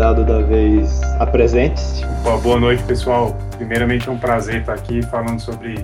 [0.00, 1.02] convidado da vez.
[1.18, 2.06] Apresente-se.
[2.42, 3.36] Boa noite, pessoal.
[3.58, 5.74] Primeiramente, é um prazer estar aqui falando sobre,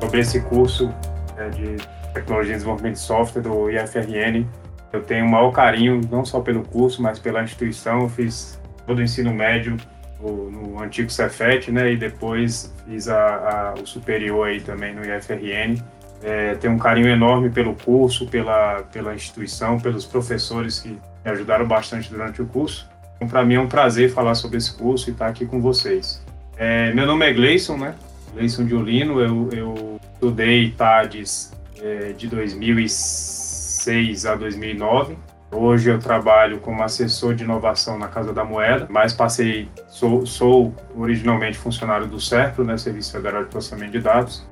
[0.00, 0.90] sobre esse curso
[1.36, 1.76] é, de
[2.14, 4.46] Tecnologia e Desenvolvimento de Software do IFRN.
[4.90, 8.00] Eu tenho o maior carinho, não só pelo curso, mas pela instituição.
[8.00, 9.76] Eu fiz todo o ensino médio
[10.18, 11.92] no, no antigo Cefet, né?
[11.92, 15.82] E depois fiz a, a, o superior aí também no IFRN.
[16.22, 21.66] É, tenho um carinho enorme pelo curso, pela, pela instituição, pelos professores que me ajudaram
[21.66, 22.88] bastante durante o curso.
[23.16, 26.22] Então, para mim é um prazer falar sobre esse curso e estar aqui com vocês.
[26.56, 27.94] É, meu nome é Gleison, né?
[28.34, 29.20] Gleison Diolino.
[29.20, 35.16] Eu, eu estudei TADES é, de 2006 a 2009.
[35.50, 40.74] Hoje eu trabalho como assessor de inovação na Casa da Moeda, mas passei, sou, sou
[40.94, 44.46] originalmente funcionário do CERPRO, né, Serviço Federal de Processamento de Dados.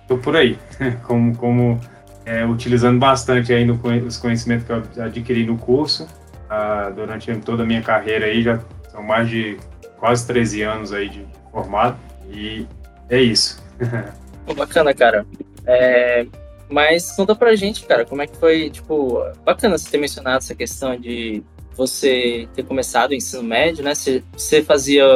[0.00, 0.58] Estou é, por aí,
[1.04, 1.78] como, como
[2.24, 6.08] é, utilizando bastante aí no, os conhecimentos que eu adquiri no curso
[6.52, 9.56] ah, durante toda a minha carreira aí, já são mais de
[9.96, 11.96] quase 13 anos aí de formado
[12.30, 12.66] e
[13.08, 13.62] é isso.
[14.54, 15.24] Bacana, cara.
[15.66, 16.26] É,
[16.68, 20.54] mas conta pra gente, cara, como é que foi, tipo, bacana você ter mencionado essa
[20.54, 21.42] questão de
[21.74, 23.94] você ter começado o ensino médio, né?
[23.94, 25.06] Você, você fazia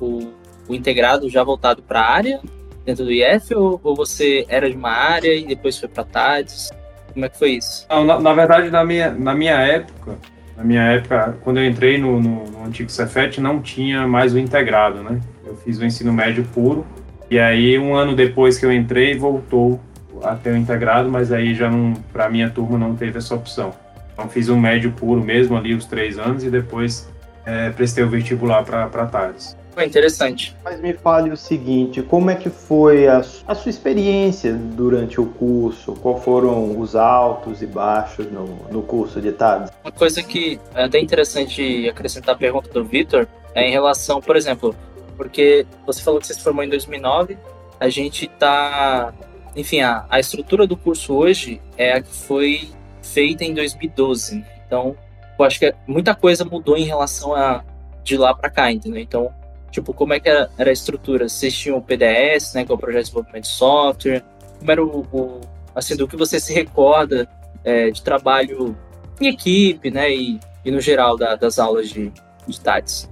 [0.00, 0.32] o,
[0.68, 2.40] o, integrado já voltado para a área
[2.84, 6.70] dentro do IF ou, ou, você era de uma área e depois foi para TADES?
[7.12, 7.86] Como é que foi isso?
[7.88, 10.18] Não, na, na, verdade, na minha, na minha época,
[10.60, 14.38] na minha época, quando eu entrei no, no, no antigo Cefet, não tinha mais o
[14.38, 15.18] integrado, né?
[15.42, 16.84] Eu fiz o ensino médio puro
[17.30, 19.80] e aí um ano depois que eu entrei, voltou
[20.22, 23.72] até o integrado, mas aí já não, para minha turma não teve essa opção.
[24.12, 27.10] Então fiz um médio puro mesmo ali, os três anos, e depois
[27.46, 29.56] é, prestei o vestibular para Tales.
[29.80, 30.54] Foi interessante.
[30.62, 35.24] Mas me fale o seguinte, como é que foi a, a, sua experiência durante o
[35.24, 35.94] curso?
[35.94, 39.72] Qual foram os altos e baixos no, no curso de TADS?
[39.82, 44.36] Uma coisa que é até interessante acrescentar a pergunta do Vitor é em relação, por
[44.36, 44.76] exemplo,
[45.16, 47.38] porque você falou que você se formou em 2009,
[47.80, 49.14] a gente está
[49.56, 52.68] enfim, a, a estrutura do curso hoje é a que foi
[53.00, 54.44] feita em 2012.
[54.66, 54.94] Então,
[55.38, 57.64] eu acho que muita coisa mudou em relação a
[58.04, 59.00] de lá para cá, entendeu?
[59.00, 59.39] Então,
[59.70, 61.28] tipo, como é que era, a estrutura?
[61.28, 64.22] Vocês tinham o PDS, né, que é o Projeto de Desenvolvimento de Software?
[64.58, 65.40] Como era o, o
[65.74, 67.28] assim, do que você se recorda
[67.64, 68.76] é, de trabalho
[69.20, 72.12] em equipe, né, e, e no geral da, das aulas de,
[72.46, 73.08] de TADS?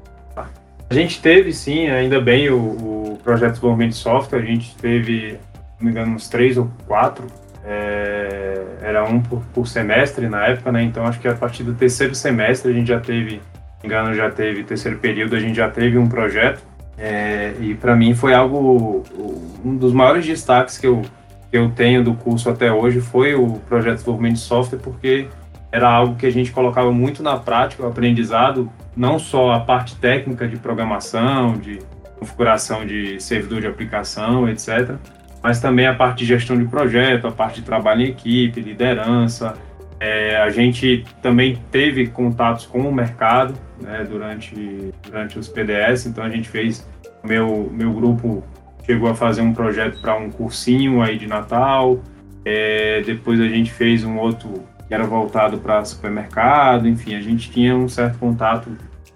[0.91, 4.75] A gente teve, sim, ainda bem, o, o Projeto de Desenvolvimento de Software, a gente
[4.77, 5.39] teve
[5.79, 7.27] não me engano, uns três ou quatro.
[7.65, 10.83] É, era um por, por, semestre na época, né?
[10.83, 13.41] Então acho que a partir do terceiro semestre a gente já teve,
[13.87, 16.63] engano, já teve terceiro período, a gente já teve um projeto.
[16.97, 19.05] É, e para mim foi algo,
[19.65, 21.03] um dos maiores destaques que eu,
[21.51, 25.29] que eu tenho do curso até hoje foi o projeto de desenvolvimento de software, porque
[25.71, 29.95] era algo que a gente colocava muito na prática, o aprendizado, não só a parte
[29.97, 31.79] técnica de programação, de
[32.19, 34.97] configuração de servidor de aplicação, etc.,
[35.41, 39.55] mas também a parte de gestão de projeto, a parte de trabalho em equipe, liderança.
[40.01, 46.23] É, a gente também teve contatos com o mercado né, durante, durante os PDS, então
[46.23, 46.89] a gente fez,
[47.25, 48.45] meu, meu grupo
[48.85, 52.01] chegou a fazer um projeto para um cursinho aí de Natal,
[52.45, 57.51] é, depois a gente fez um outro que era voltado para supermercado, enfim, a gente
[57.51, 58.71] tinha um certo contato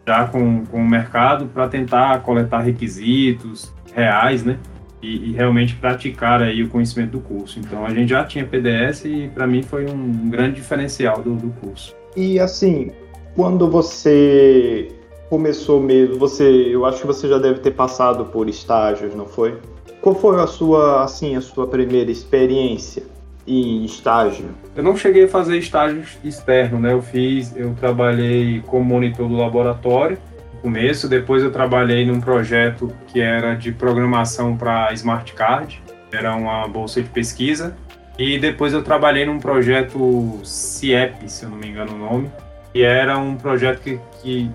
[0.06, 4.58] já com, com o mercado para tentar coletar requisitos reais, né?
[5.02, 7.58] E, e, realmente praticar aí o conhecimento do curso.
[7.58, 11.50] Então a gente já tinha PDS e para mim foi um grande diferencial do, do
[11.60, 11.94] curso.
[12.16, 12.92] E assim,
[13.34, 14.88] quando você
[15.28, 19.58] começou mesmo, você, eu acho que você já deve ter passado por estágios, não foi?
[20.00, 23.04] Qual foi a sua, assim, a sua primeira experiência
[23.46, 24.46] em estágio?
[24.76, 26.92] Eu não cheguei a fazer estágio externo, né?
[26.92, 30.18] Eu fiz, eu trabalhei como monitor do laboratório
[30.62, 31.08] começo.
[31.08, 35.82] Depois eu trabalhei num projeto que era de programação para Smart Card,
[36.12, 37.76] era uma bolsa de pesquisa.
[38.18, 42.30] E depois eu trabalhei num projeto CIEP, se eu não me engano o nome,
[42.72, 43.80] que era um projeto
[44.22, 44.50] que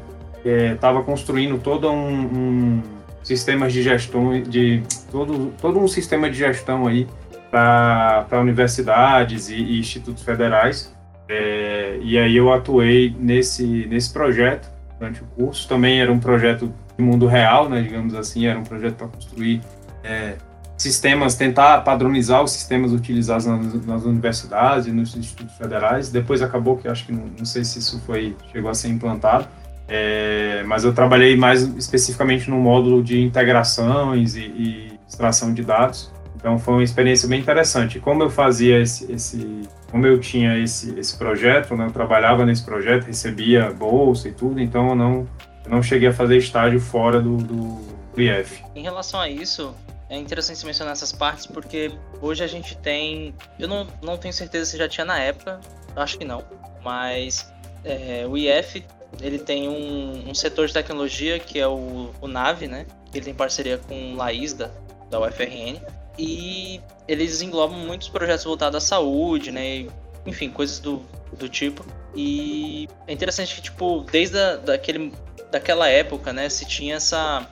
[0.46, 2.84] estava é, construindo todo um, um
[3.24, 7.08] sistemas de gestão, de todo, todo um sistema de gestão aí
[7.50, 10.96] para universidades e, e, institutos federais.
[11.28, 15.68] É, e aí eu atuei nesse, nesse projeto durante o curso.
[15.68, 19.62] Também era um projeto de mundo real, né, digamos assim, era um projeto para construir
[20.04, 20.36] é,
[20.78, 26.10] sistemas, tentar padronizar os sistemas utilizados nas, nas, universidades e nos institutos federais.
[26.10, 29.48] Depois acabou que acho que não, não sei se isso foi chegou a ser implantado.
[29.90, 36.12] É, mas eu trabalhei mais especificamente no módulo de integrações e, e extração de dados.
[36.38, 38.00] Então foi uma experiência bem interessante.
[38.00, 42.64] Como eu fazia esse, esse como eu tinha esse, esse projeto, né, eu trabalhava nesse
[42.64, 45.28] projeto, recebia bolsa e tudo, então eu não,
[45.66, 47.82] eu não cheguei a fazer estágio fora do, do,
[48.14, 48.64] do IF.
[48.76, 49.74] Em relação a isso,
[50.10, 51.92] é interessante mencionar essas partes porque
[52.22, 53.34] hoje a gente tem.
[53.58, 55.60] Eu não, não tenho certeza se já tinha na época,
[55.96, 56.44] acho que não,
[56.84, 57.52] mas
[57.84, 58.86] é, o IF
[59.22, 62.86] ele tem um, um, setor de tecnologia que é o, o NAVE, né?
[63.14, 64.72] Ele tem parceria com o Laísda,
[65.10, 65.80] da UFRN,
[66.18, 69.88] e eles englobam muitos projetos voltados à saúde, né?
[70.28, 71.02] enfim, coisas do,
[71.40, 71.86] do tipo.
[72.14, 75.14] E é interessante que, tipo, desde a, daquele,
[75.50, 77.50] daquela época, né, se tinha essa,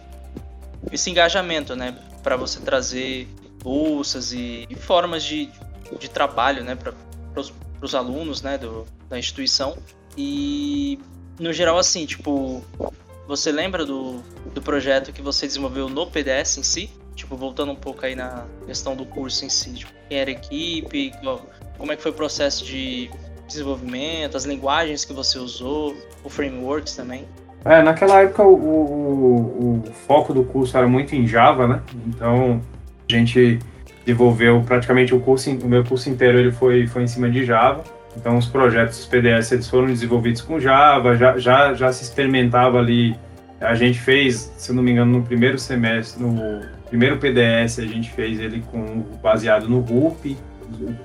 [0.91, 3.27] esse engajamento, né, para você trazer
[3.63, 5.49] bolsas e, e, formas de,
[5.97, 6.93] de trabalho, né, para
[7.81, 9.77] os alunos, né, do, da instituição.
[10.17, 10.99] E,
[11.39, 12.63] no geral, assim, tipo,
[13.27, 14.21] você lembra do,
[14.53, 16.89] do projeto que você desenvolveu no PDS em si?
[17.15, 20.33] Tipo, voltando um pouco aí na questão do curso em si, tipo, quem era a
[20.33, 21.13] equipe,
[21.77, 23.09] como é que foi o processo de
[23.47, 27.25] desenvolvimento, as linguagens que você usou, o frameworks também.
[27.63, 31.81] É, naquela época o, o, o foco do curso era muito em Java, né?
[32.07, 32.61] Então
[33.09, 33.59] a gente
[34.05, 37.83] desenvolveu praticamente o curso, o meu curso inteiro ele foi, foi em cima de Java.
[38.15, 42.77] Então os projetos dos PDS eles foram desenvolvidos com Java, já, já, já se experimentava
[42.77, 43.15] ali.
[43.59, 47.85] A gente fez, se eu não me engano, no primeiro semestre, no primeiro PDS a
[47.85, 50.37] gente fez ele com baseado no RUP,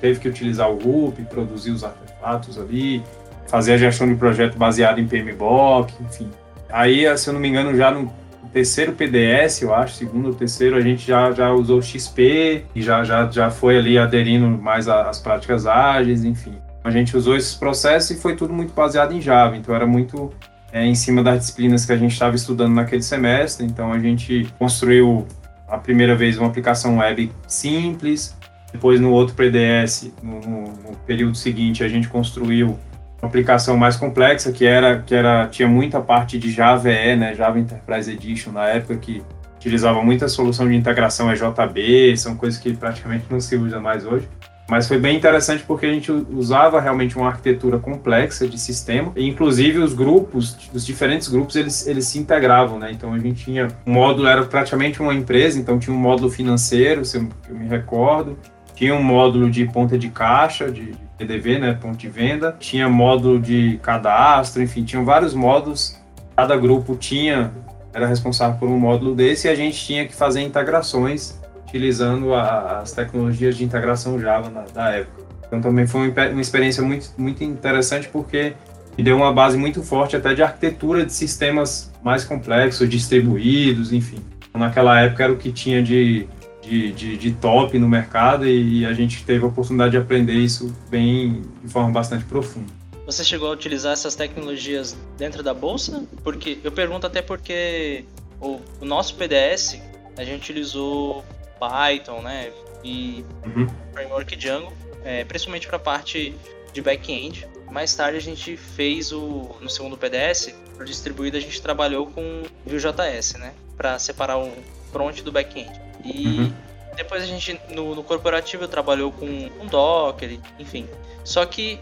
[0.01, 3.03] teve que utilizar o RUP, produzir os artefatos ali,
[3.47, 6.31] fazer a gestão de projeto baseado em PMBOK, enfim.
[6.69, 8.13] Aí, se eu não me engano, já no
[8.53, 13.05] terceiro PDS, eu acho, segundo ou terceiro, a gente já, já usou XP e já,
[13.05, 16.55] já, já foi ali aderindo mais às práticas ágeis, enfim.
[16.83, 20.33] A gente usou esses processos e foi tudo muito baseado em Java, então era muito
[20.73, 24.53] é, em cima das disciplinas que a gente estava estudando naquele semestre, então a gente
[24.59, 25.27] construiu
[25.69, 28.37] a primeira vez uma aplicação web simples,
[28.73, 32.79] depois no outro PDS, no, no, período seguinte, a gente construiu
[33.21, 37.35] uma aplicação mais complexa que era que era tinha muita parte de Java EE, né,
[37.35, 39.23] Java Enterprise Edition na época que
[39.57, 44.27] utilizava muita solução de integração EJB, são coisas que praticamente não se usa mais hoje.
[44.71, 49.29] Mas foi bem interessante porque a gente usava realmente uma arquitetura complexa de sistema, e
[49.29, 52.93] inclusive os grupos, os diferentes grupos, eles, eles se integravam, né?
[52.93, 57.05] Então a gente tinha, um módulo era praticamente uma empresa, então tinha um módulo financeiro,
[57.05, 58.39] se eu, me recordo,
[58.77, 63.41] tinha um módulo de ponta de caixa, de PDV, né, ponto de venda, tinha módulo
[63.41, 66.01] de cadastro, enfim, tinham vários módulos,
[66.37, 67.51] cada grupo tinha,
[67.93, 71.40] era responsável por um módulo desse, e a gente tinha que fazer integrações
[71.71, 75.23] utilizando a, as tecnologias de integração Java na, da época.
[75.47, 78.55] Então também foi uma, uma experiência muito, muito interessante porque
[78.99, 84.19] me deu uma base muito forte até de arquitetura de sistemas mais complexos, distribuídos, enfim.
[84.53, 86.29] Naquela época era o que tinha de,
[86.61, 90.75] de, de, de top no mercado e, a gente teve a oportunidade de aprender isso
[90.91, 92.67] bem de forma bastante profunda.
[93.07, 96.05] Você chegou a utilizar essas tecnologias dentro da bolsa?
[96.23, 98.05] Porque eu pergunto até porque
[98.41, 99.81] o, o nosso PDS
[100.17, 101.25] a gente utilizou
[101.61, 102.51] Python, né?
[102.83, 103.69] E uhum.
[103.93, 104.73] framework Django,
[105.05, 106.35] é, principalmente para a parte
[106.73, 107.47] de back-end.
[107.71, 112.43] Mais tarde a gente fez o no segundo PDS, para distribuído a gente trabalhou com
[112.65, 113.53] Vue.js, né?
[113.77, 114.51] Para separar o
[114.93, 115.71] front do back-end.
[116.05, 116.53] E uhum.
[116.97, 120.89] depois a gente no, no, corporativo trabalhou com um Docker, enfim.
[121.23, 121.79] Só que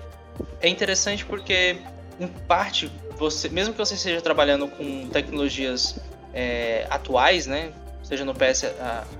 [0.61, 1.79] é interessante porque
[2.21, 5.99] em parte você, mesmo que você esteja trabalhando com tecnologias
[6.35, 7.73] é, atuais, né?
[8.09, 8.65] Seja no PS,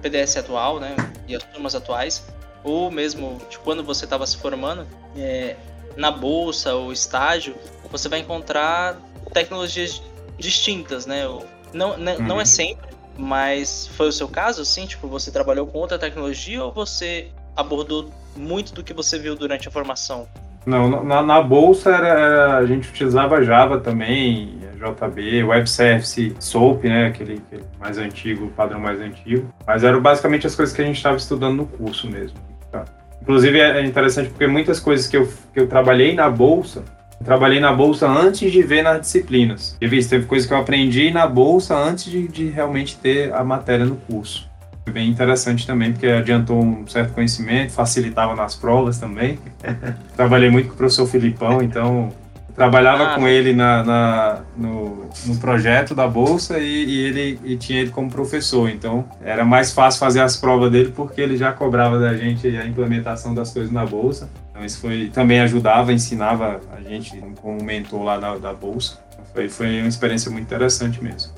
[0.01, 2.27] PDS atual, né, e as turmas atuais,
[2.65, 5.57] ou mesmo tipo, quando você estava se formando, é,
[5.95, 7.55] na bolsa ou estágio,
[7.91, 8.97] você vai encontrar
[9.33, 10.03] tecnologias
[10.39, 11.25] distintas, né?
[11.73, 12.27] Não, não, uhum.
[12.27, 14.87] não é sempre, mas foi o seu caso, assim?
[14.87, 19.69] Tipo, você trabalhou com outra tecnologia ou você abordou muito do que você viu durante
[19.69, 20.27] a formação?
[20.65, 26.85] Não, na, na bolsa era, era, a gente utilizava Java também, JB, Web Service, SOAP,
[26.85, 29.53] né, aquele, aquele mais antigo, padrão mais antigo.
[29.67, 32.39] Mas eram basicamente as coisas que a gente estava estudando no curso mesmo.
[32.71, 32.85] Tá?
[33.21, 36.85] Inclusive é interessante porque muitas coisas que eu, que eu trabalhei na bolsa,
[37.25, 39.77] trabalhei na bolsa antes de ver nas disciplinas.
[39.79, 43.85] Teve, teve coisas que eu aprendi na bolsa antes de, de realmente ter a matéria
[43.85, 44.49] no curso.
[44.85, 49.39] Foi bem interessante também, porque adiantou um certo conhecimento, facilitava nas provas também.
[50.17, 52.11] Trabalhei muito com o professor Filipão, então
[52.59, 57.57] trabalhava ah, com ele na, na no, no, projeto da bolsa e, e, ele e
[57.57, 58.69] tinha ele como professor.
[58.69, 62.67] Então era mais fácil fazer as provas dele porque ele já cobrava da gente a
[62.67, 64.29] implementação das coisas na bolsa.
[64.51, 68.99] Então isso foi também ajudava, ensinava a gente como mentor lá da, da bolsa.
[69.33, 71.33] Foi, foi uma experiência muito interessante mesmo.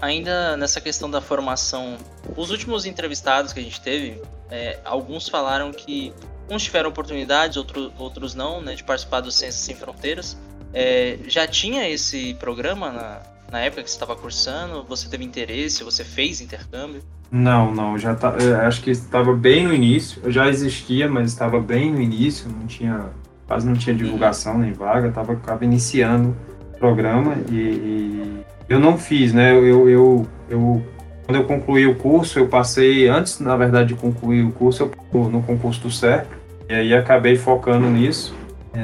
[0.00, 1.96] Ainda nessa questão da formação,
[2.36, 6.12] os últimos entrevistados que a gente teve, é, alguns falaram que
[6.50, 10.36] uns tiveram oportunidades, outro, outros não, né, de participar do Ciências Sem Fronteiras.
[10.72, 14.84] É, já tinha esse programa na, na época que você estava cursando?
[14.84, 15.82] Você teve interesse?
[15.84, 17.02] Você fez intercâmbio?
[17.30, 18.34] Não, não, já tá,
[18.66, 20.30] acho que estava bem no início.
[20.30, 23.10] Já existia, mas estava bem no início, não tinha
[23.46, 24.60] quase não tinha divulgação uhum.
[24.60, 26.36] nem vaga, estava acaba iniciando
[26.74, 29.52] o programa e, e, eu não fiz, né?
[29.52, 30.86] Eu, eu, eu
[31.26, 35.24] quando eu concluí o curso, eu passei antes, na verdade, de concluir o curso, eu
[35.28, 36.26] no concurso do CERP
[36.68, 38.32] e aí acabei focando nisso.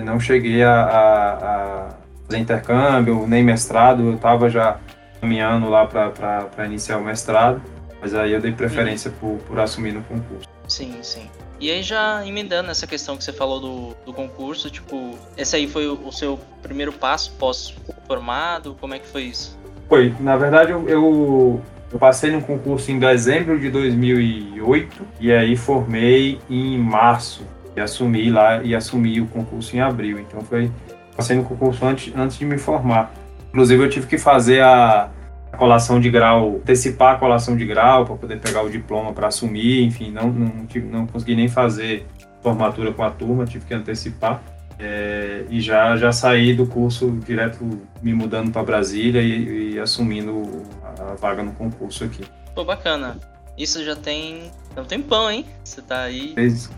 [0.05, 1.89] Não cheguei a, a, a
[2.27, 4.81] fazer intercâmbio nem mestrado, eu estava já
[5.21, 7.63] caminhando lá para iniciar o mestrado,
[8.01, 10.49] mas aí eu dei preferência por, por assumir no concurso.
[10.67, 11.31] Sim, sim.
[11.61, 15.69] E aí já emendando essa questão que você falou do, do concurso, tipo, esse aí
[15.69, 18.77] foi o, o seu primeiro passo pós-formado?
[18.81, 19.57] Como é que foi isso?
[19.89, 25.57] Foi, na verdade eu, eu, eu, passei no concurso em dezembro de 2008 e aí
[25.57, 27.47] formei em março
[27.77, 30.19] e assumi lá e assumi o concurso em abril.
[30.19, 30.71] Então foi
[31.17, 33.13] passei no concurso antes, antes de me formar.
[33.49, 35.11] Inclusive eu tive que fazer a
[35.53, 39.29] a colação de grau, antecipar a colação de grau para poder pegar o diploma para
[39.29, 40.51] assumir, enfim, não, não,
[40.91, 42.07] não consegui nem fazer
[42.43, 44.43] formatura com a turma, tive que antecipar.
[44.85, 50.65] É, e já, já saí do curso direto me mudando para Brasília e, e, assumindo
[50.99, 52.25] a vaga no concurso aqui.
[52.53, 53.17] Pô, bacana.
[53.57, 55.47] Isso já tem é um tempão, hein?
[55.63, 56.35] Você tá aí.
[56.35, 56.69] Fez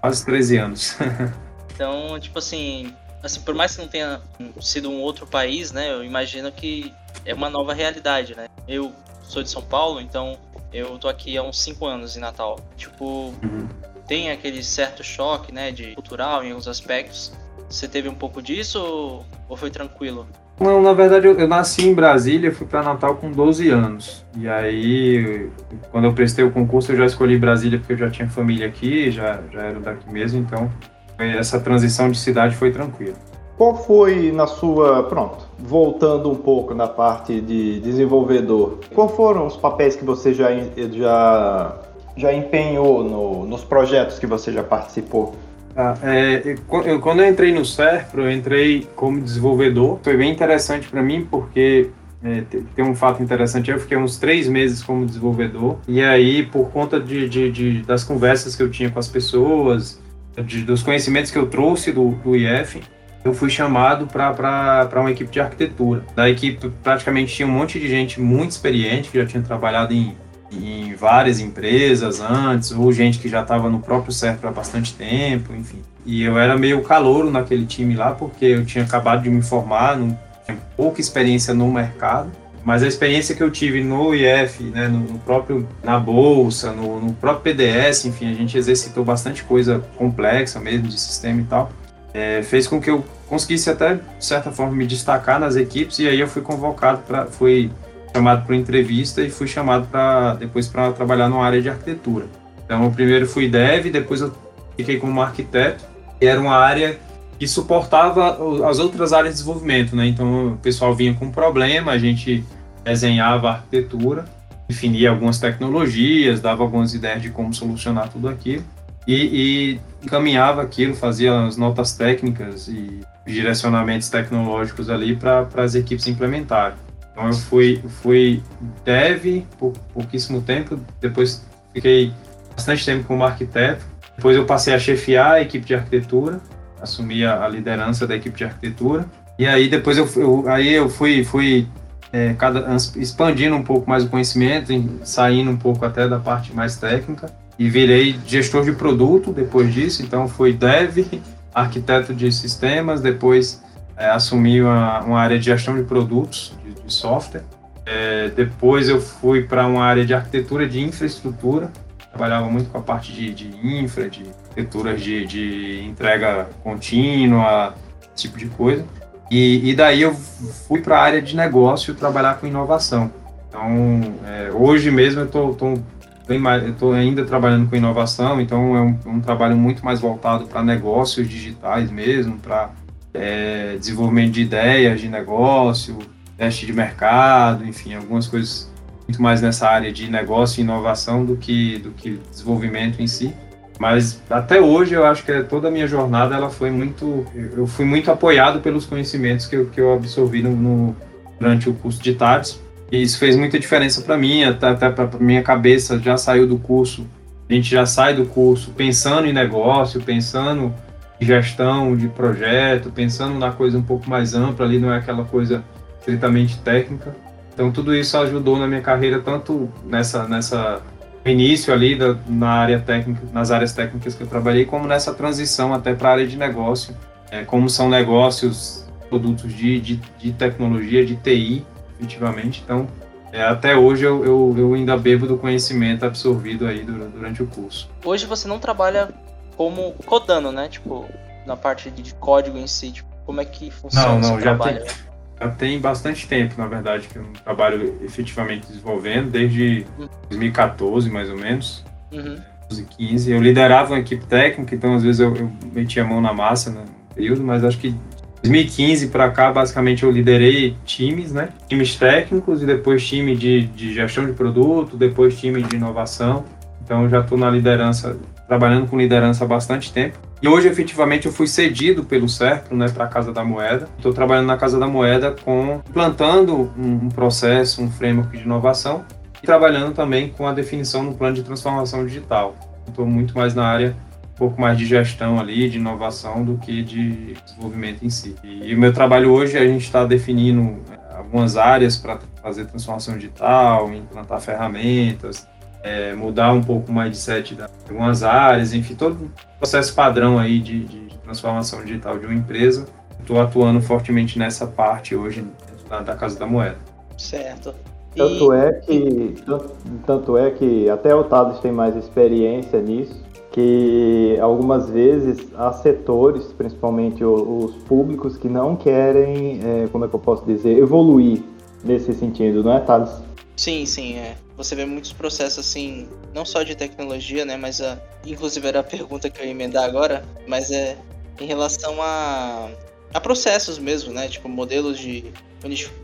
[0.00, 0.96] quase 13 anos.
[1.74, 4.22] então, tipo assim, assim, por mais que não tenha
[4.62, 5.92] sido um outro país, né?
[5.92, 6.94] Eu imagino que
[7.26, 8.46] é uma nova realidade, né?
[8.66, 8.90] Eu
[9.22, 10.38] sou de São Paulo, então
[10.72, 12.58] eu tô aqui há uns 5 anos em Natal.
[12.76, 13.68] Tipo, uhum.
[14.06, 17.32] Tem aquele certo choque, né, de cultural em alguns aspectos.
[17.68, 20.26] Você teve um pouco disso ou, ou foi tranquilo?
[20.60, 24.24] Não, na verdade eu, eu nasci em Brasília, fui para Natal com 12 anos.
[24.36, 25.48] E aí,
[25.90, 29.10] quando eu prestei o concurso, eu já escolhi Brasília porque eu já tinha família aqui,
[29.10, 30.70] já, já era daqui mesmo, então
[31.18, 33.14] essa transição de cidade foi tranquila.
[33.56, 35.04] Qual foi na sua.
[35.04, 40.48] Pronto, voltando um pouco na parte de desenvolvedor, qual foram os papéis que você já,
[40.92, 41.76] já,
[42.16, 45.34] já empenhou no, nos projetos que você já participou?
[45.76, 46.56] Ah, é,
[46.86, 49.98] eu, quando eu entrei no Serpro, eu entrei como desenvolvedor.
[50.02, 51.90] Foi bem interessante para mim porque
[52.24, 52.42] é,
[52.74, 56.98] tem um fato interessante, eu fiquei uns três meses como desenvolvedor, e aí, por conta
[56.98, 60.00] de, de, de das conversas que eu tinha com as pessoas,
[60.42, 62.80] de, dos conhecimentos que eu trouxe do, do IF,
[63.22, 66.02] eu fui chamado para uma equipe de arquitetura.
[66.16, 70.16] Da equipe praticamente tinha um monte de gente muito experiente, que já tinha trabalhado em,
[70.56, 75.54] em várias empresas antes, ou gente que já estava no próprio CERF há bastante tempo,
[75.54, 75.82] enfim.
[76.04, 79.96] E eu era meio calouro naquele time lá, porque eu tinha acabado de me formar,
[79.96, 82.30] não tinha pouca experiência no mercado.
[82.64, 86.98] Mas a experiência que eu tive no IF, né, no, no próprio na bolsa, no,
[86.98, 91.70] no próprio PDS, enfim, a gente exercitou bastante coisa complexa mesmo de sistema e tal
[92.14, 96.08] é, fez com que eu conseguisse até, de certa forma, me destacar nas equipes e
[96.08, 97.72] aí eu fui convocado para, fui
[98.14, 102.26] chamado para entrevista e fui chamado para depois para trabalhar numa área de arquitetura.
[102.64, 104.32] Então, eu primeiro fui dev, depois eu
[104.76, 105.84] fiquei como arquiteto
[106.20, 106.98] e era uma área
[107.38, 110.06] que suportava as outras áreas de desenvolvimento, né?
[110.06, 112.44] Então, o pessoal vinha com um problema, a gente
[112.84, 114.24] desenhava a arquitetura,
[114.68, 118.62] definia algumas tecnologias, dava algumas ideias de como solucionar tudo aquilo
[119.06, 126.06] e, e encaminhava aquilo, fazia as notas técnicas e direcionamentos tecnológicos ali para as equipes
[126.06, 126.83] implementarem.
[127.14, 128.42] Então eu fui, fui
[128.84, 132.12] dev por pouquíssimo tempo, depois fiquei
[132.54, 133.84] bastante tempo como arquiteto,
[134.16, 136.40] depois eu passei a chefiar a equipe de arquitetura,
[136.82, 139.06] assumi a, liderança da equipe de arquitetura,
[139.38, 141.68] e aí depois eu, eu aí eu fui, fui
[142.12, 144.72] é, cada, expandindo um pouco mais o conhecimento,
[145.04, 150.02] saindo um pouco até da parte mais técnica, e virei gestor de produto depois disso.
[150.02, 151.06] Então, fui dev,
[151.54, 153.62] arquiteto de sistemas, depois
[153.96, 156.52] é, assumi uma, uma, área de gestão de produtos,
[156.84, 157.42] de, software.
[157.86, 161.70] É, depois eu fui para uma área de arquitetura de infraestrutura,
[162.10, 167.74] trabalhava muito com a parte de, de infra, de arquiteturas de, de entrega contínua,
[168.14, 168.84] esse tipo de coisa.
[169.30, 173.10] E, e daí eu fui para a área de negócio trabalhar com inovação.
[173.48, 175.82] Então, é, hoje mesmo eu estou
[176.26, 181.28] estou ainda trabalhando com inovação, então é um, um trabalho muito mais voltado para negócios
[181.28, 182.70] digitais mesmo, para
[183.12, 185.98] é, desenvolvimento de ideias de negócio,
[186.36, 188.72] teste de mercado, enfim, algumas coisas
[189.06, 193.34] muito mais nessa área de negócio e inovação do que do que desenvolvimento em si.
[193.78, 197.84] Mas até hoje eu acho que toda a minha jornada ela foi muito, eu fui
[197.84, 200.96] muito apoiado pelos conhecimentos que eu, que eu absorvi no, no
[201.40, 202.60] durante o curso de TARS
[202.90, 206.56] e isso fez muita diferença para mim, até, até para minha cabeça já saiu do
[206.56, 207.04] curso
[207.48, 210.72] a gente já sai do curso pensando em negócio, pensando
[211.20, 215.24] em gestão de projeto, pensando na coisa um pouco mais ampla ali, não é aquela
[215.24, 215.62] coisa
[216.04, 217.16] estritamente técnica.
[217.52, 220.82] Então tudo isso ajudou na minha carreira tanto nessa nessa
[221.24, 225.72] início ali da, na área técnica, nas áreas técnicas que eu trabalhei, como nessa transição
[225.72, 226.94] até para a área de negócio,
[227.30, 231.64] é, como são negócios, produtos de, de, de tecnologia, de TI,
[231.98, 232.62] efetivamente.
[232.62, 232.86] Então
[233.32, 237.46] é, até hoje eu, eu, eu, ainda bebo do conhecimento absorvido aí durante, durante, o
[237.46, 237.88] curso.
[238.04, 239.08] Hoje você não trabalha
[239.56, 240.68] como codando, né?
[240.68, 241.06] Tipo,
[241.46, 244.84] na parte de código em si, tipo, como é que funciona não, não, já trabalho?
[244.84, 249.86] Tem, já tem bastante tempo, na verdade, que eu trabalho efetivamente desenvolvendo, desde
[250.28, 251.84] 2014, mais ou menos.
[252.12, 252.36] Uhum.
[252.68, 253.30] 2015.
[253.30, 256.70] Eu liderava uma equipe técnica, então às vezes eu, eu metia a mão na massa
[256.70, 257.94] no período, mas acho que
[258.42, 261.48] 2015 para cá, basicamente, eu liderei times, né?
[261.66, 266.44] Times técnicos e depois time de, de gestão de produto, depois time de inovação.
[266.84, 270.18] Então, eu já estou na liderança, trabalhando com liderança há bastante tempo.
[270.44, 273.88] E hoje, efetivamente, eu fui cedido pelo Serpro, né, para a Casa da Moeda.
[273.96, 279.06] Estou trabalhando na Casa da Moeda com implantando um, processo, um framework de inovação
[279.42, 282.54] e trabalhando também com a definição do plano de transformação digital.
[282.86, 286.82] Estou muito mais na área um pouco mais de gestão ali, de inovação, do que
[286.82, 288.36] de desenvolvimento em si.
[288.44, 293.16] E o meu trabalho hoje, a gente está definindo é, algumas áreas para fazer transformação
[293.16, 295.48] digital, implantar ferramentas,
[295.84, 300.58] é, mudar um pouco o mindset de algumas áreas, enfim, todo o processo padrão aí
[300.58, 302.86] de, de, transformação digital de uma empresa.
[303.20, 305.44] Estou atuando fortemente nessa parte hoje
[305.88, 306.76] da, da Casa da Moeda.
[307.16, 307.74] Certo.
[308.16, 309.70] Tanto é que tanto,
[310.06, 316.52] tanto é que até o Thales tem mais experiência nisso que algumas vezes há setores,
[316.52, 321.40] principalmente os públicos, que não querem, é, como é que eu posso dizer, evoluir
[321.84, 323.22] nesse sentido, não é, Thales?
[323.56, 324.36] Sim, sim, é.
[324.56, 328.84] Você vê muitos processos assim, não só de tecnologia, né, mas a, inclusive era a
[328.84, 330.96] pergunta que eu ia emendar agora, mas é
[331.40, 332.68] em relação a,
[333.12, 335.32] a processos mesmo, né, tipo modelos de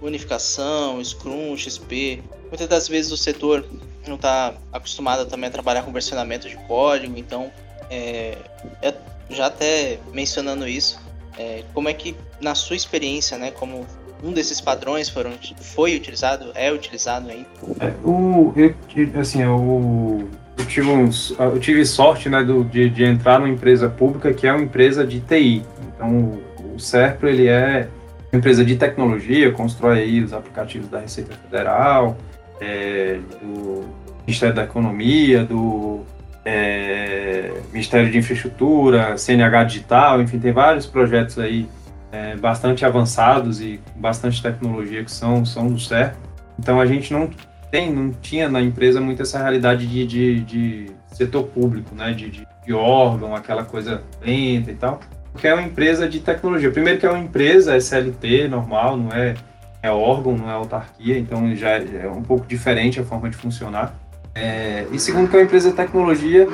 [0.00, 2.22] unificação, Scrum, XP.
[2.48, 3.66] Muitas das vezes o setor
[4.06, 7.52] não está acostumado também a trabalhar com versionamento de código, então
[7.90, 8.38] é,
[8.80, 8.94] é,
[9.28, 11.00] já até mencionando isso,
[11.36, 13.86] é, como é que na sua experiência, né, como
[14.22, 17.46] um desses padrões foram, foi utilizado, é utilizado aí?
[17.80, 18.74] É, o, eu,
[19.20, 20.28] assim, eu,
[20.58, 24.46] eu, tive uns, eu tive sorte né, do, de, de entrar numa empresa pública que
[24.46, 25.62] é uma empresa de TI.
[25.94, 27.88] Então, o, o Serpro, ele é
[28.32, 32.16] uma empresa de tecnologia, constrói aí os aplicativos da Receita Federal,
[32.60, 33.84] é, do
[34.26, 36.04] Ministério da Economia, do
[36.44, 41.66] é, Ministério de Infraestrutura, CNH Digital, enfim, tem vários projetos aí
[42.12, 46.14] é, bastante avançados e bastante tecnologia que são, são do CERP.
[46.58, 47.30] Então a gente não
[47.70, 52.30] tem, não tinha na empresa muito essa realidade de, de, de setor público, né, de,
[52.30, 55.00] de, de órgão, aquela coisa lenta e tal,
[55.32, 56.70] porque é uma empresa de tecnologia.
[56.70, 59.34] Primeiro que é uma empresa, é SLT normal, não é
[59.82, 63.94] é órgão, não é autarquia, então já é um pouco diferente a forma de funcionar.
[64.34, 66.46] É, e segundo que é uma empresa de tecnologia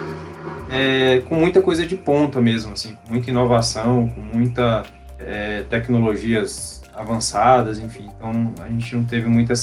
[0.71, 4.85] é, com muita coisa de ponta mesmo, assim, com muita inovação, com muita
[5.27, 8.09] é, tecnologias avançadas, enfim.
[8.17, 9.55] Então a gente não teve muita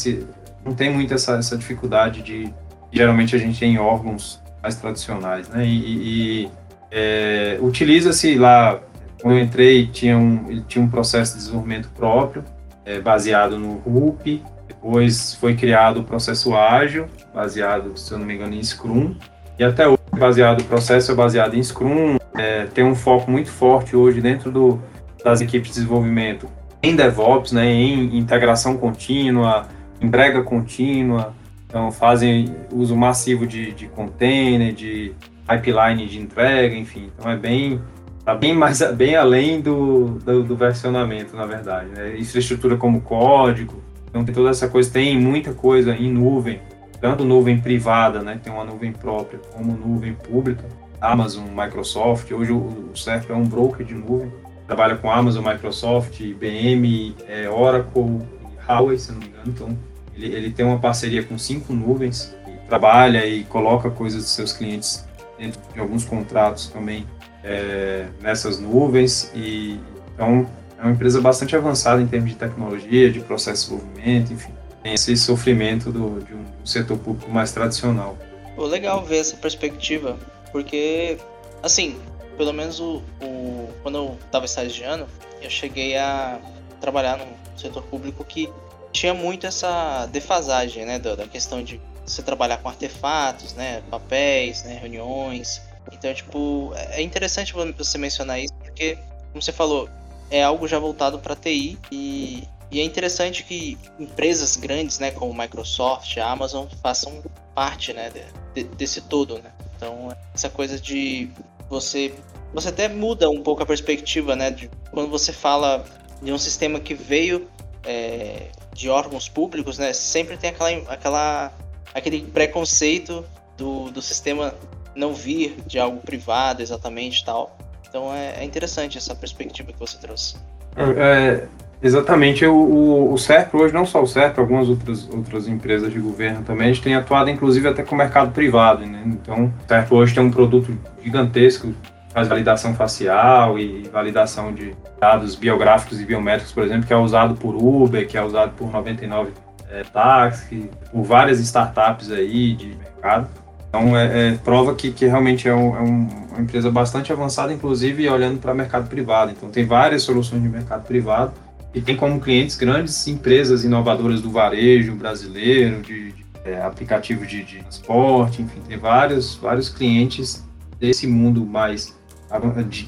[0.63, 2.53] não tem muita essa, essa dificuldade de
[2.91, 5.65] geralmente a gente tem órgãos mais tradicionais, né?
[5.65, 6.51] E, e
[6.91, 8.79] é, utiliza-se lá
[9.21, 12.43] quando eu entrei tinha um ele tinha um processo de desenvolvimento próprio
[12.85, 18.35] é, baseado no RUP, depois foi criado o processo ágil, baseado, se eu não me
[18.35, 19.15] engano, em Scrum,
[19.57, 23.49] e até hoje baseado o processo é baseado em Scrum, é, tem um foco muito
[23.49, 24.81] forte hoje dentro do,
[25.23, 26.47] das equipes de desenvolvimento
[26.81, 29.67] em DevOps, né, em integração contínua,
[30.01, 31.33] entrega contínua,
[31.67, 35.13] então fazem uso massivo de, de container, de
[35.47, 37.81] pipeline de entrega, enfim, então é bem
[38.23, 41.89] Está bem mais bem além do, do, do, versionamento, na verdade.
[41.89, 42.17] Né?
[42.17, 46.61] Infraestrutura como código, então tem toda essa coisa, tem muita coisa em nuvem,
[47.01, 50.63] tanto nuvem privada, né, tem uma nuvem própria, como nuvem pública,
[51.01, 52.31] Amazon, Microsoft.
[52.31, 52.93] Hoje o, o
[53.27, 54.31] é um broker de nuvem,
[54.65, 58.21] trabalha com Amazon, Microsoft, IBM, é, Oracle,
[58.67, 59.43] Huawei, se não me engano.
[59.47, 59.77] Então
[60.15, 64.53] ele, ele tem uma parceria com cinco nuvens, e trabalha e coloca coisas dos seus
[64.53, 65.05] clientes
[65.37, 67.05] dentro de alguns contratos também
[67.43, 69.79] é, nessas nuvens e
[70.13, 70.47] então
[70.77, 74.93] é uma empresa bastante avançada em termos de tecnologia, de processo de desenvolvimento, enfim, tem
[74.93, 78.17] esse sofrimento do, de um setor público mais tradicional.
[78.55, 80.17] Pô, legal ver essa perspectiva,
[80.51, 81.17] porque
[81.61, 81.95] assim,
[82.37, 85.07] pelo menos o, o quando eu estava estagiando,
[85.41, 86.39] eu cheguei a
[86.79, 88.49] trabalhar num setor público que
[88.91, 94.77] tinha muito essa defasagem, né, da, questão de você trabalhar com artefatos, né, papéis, né,
[94.79, 95.61] reuniões.
[95.91, 98.97] Então, tipo, é interessante você mencionar isso porque,
[99.31, 99.89] como você falou,
[100.29, 105.33] é algo já voltado para TI e, e, é interessante que empresas grandes, né, como
[105.33, 107.21] Microsoft, Amazon, façam
[107.55, 108.11] parte, né,
[108.53, 109.51] de, desse todo, né.
[109.75, 111.29] Então, essa coisa de
[111.73, 112.13] você
[112.53, 115.83] você até muda um pouco a perspectiva, né, de quando você fala
[116.21, 117.47] de um sistema que veio
[117.83, 121.51] é, de órgãos públicos, né, sempre tem aquela, aquela
[121.93, 123.25] aquele preconceito
[123.57, 124.53] do, do sistema
[124.95, 127.57] não vir de algo privado exatamente tal.
[127.89, 130.35] Então é, é interessante essa perspectiva que você trouxe.
[130.75, 131.47] É, é
[131.83, 132.45] exatamente.
[132.45, 136.41] O, o, o CERP hoje, não só o CERP, algumas outras, outras empresas de governo
[136.43, 138.85] também, a gente tem atuado inclusive até com o mercado privado.
[138.85, 139.01] Né?
[139.05, 141.73] Então, o CERP hoje tem um produto gigantesco
[142.13, 147.33] faz validação facial e validação de dados biográficos e biométricos, por exemplo, que é usado
[147.33, 149.31] por Uber, que é usado por 99
[149.71, 153.27] é, táxi, por várias startups aí de mercado.
[153.67, 157.51] Então, é, é prova que, que realmente é, um, é um, uma empresa bastante avançada,
[157.51, 159.31] inclusive olhando para o mercado privado.
[159.31, 161.33] Então, tem várias soluções de mercado privado
[161.73, 167.43] e tem como clientes grandes empresas inovadoras do varejo brasileiro, de, de é, aplicativo de,
[167.43, 170.43] de, transporte, enfim, tem vários, vários clientes
[170.79, 171.97] desse mundo mais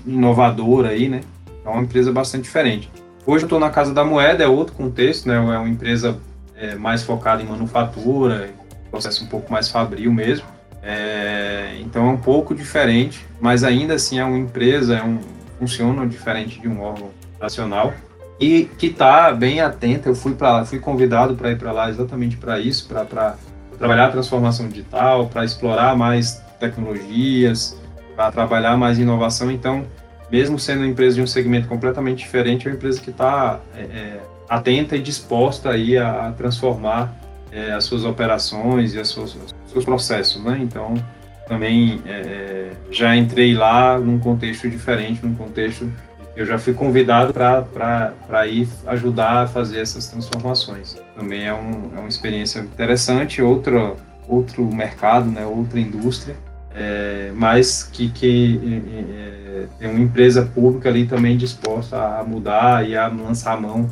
[0.06, 1.21] inovador aí, né?
[1.63, 2.91] É uma empresa bastante diferente.
[3.26, 5.36] Hoje eu estou na Casa da Moeda, é outro contexto, né?
[5.36, 6.19] É uma empresa
[6.56, 8.50] é, mais focada em manufatura,
[8.91, 10.45] processo um pouco mais fabril mesmo.
[10.84, 15.19] É, então é um pouco diferente, mas ainda assim é uma empresa, é um,
[15.58, 17.93] funciona diferente de um órgão nacional
[18.39, 20.10] e que está bem atenta.
[20.10, 23.36] Eu fui para fui convidado para ir para lá exatamente para isso, para
[23.78, 27.80] trabalhar a transformação digital, para explorar mais tecnologias,
[28.15, 29.52] para trabalhar mais inovação.
[29.52, 29.86] Então,
[30.32, 33.82] mesmo sendo uma empresa de um segmento completamente diferente, é uma empresa que está é,
[33.82, 34.19] é,
[34.50, 37.13] atenta e disposta aí a, a transformar
[37.52, 40.58] é, as suas operações e as suas, os seus processos, né?
[40.62, 40.95] Então,
[41.48, 45.89] também é, é, já entrei lá num contexto diferente, num contexto
[46.36, 50.95] eu já fui convidado para ir ajudar a fazer essas transformações.
[51.15, 53.95] Também é, um, é uma experiência interessante, outra,
[54.28, 56.36] outro mercado, né, outra indústria,
[56.76, 58.60] é, mas que, que
[58.93, 63.58] é, é, tem uma empresa pública ali também disposta a mudar e a lançar a
[63.58, 63.89] mão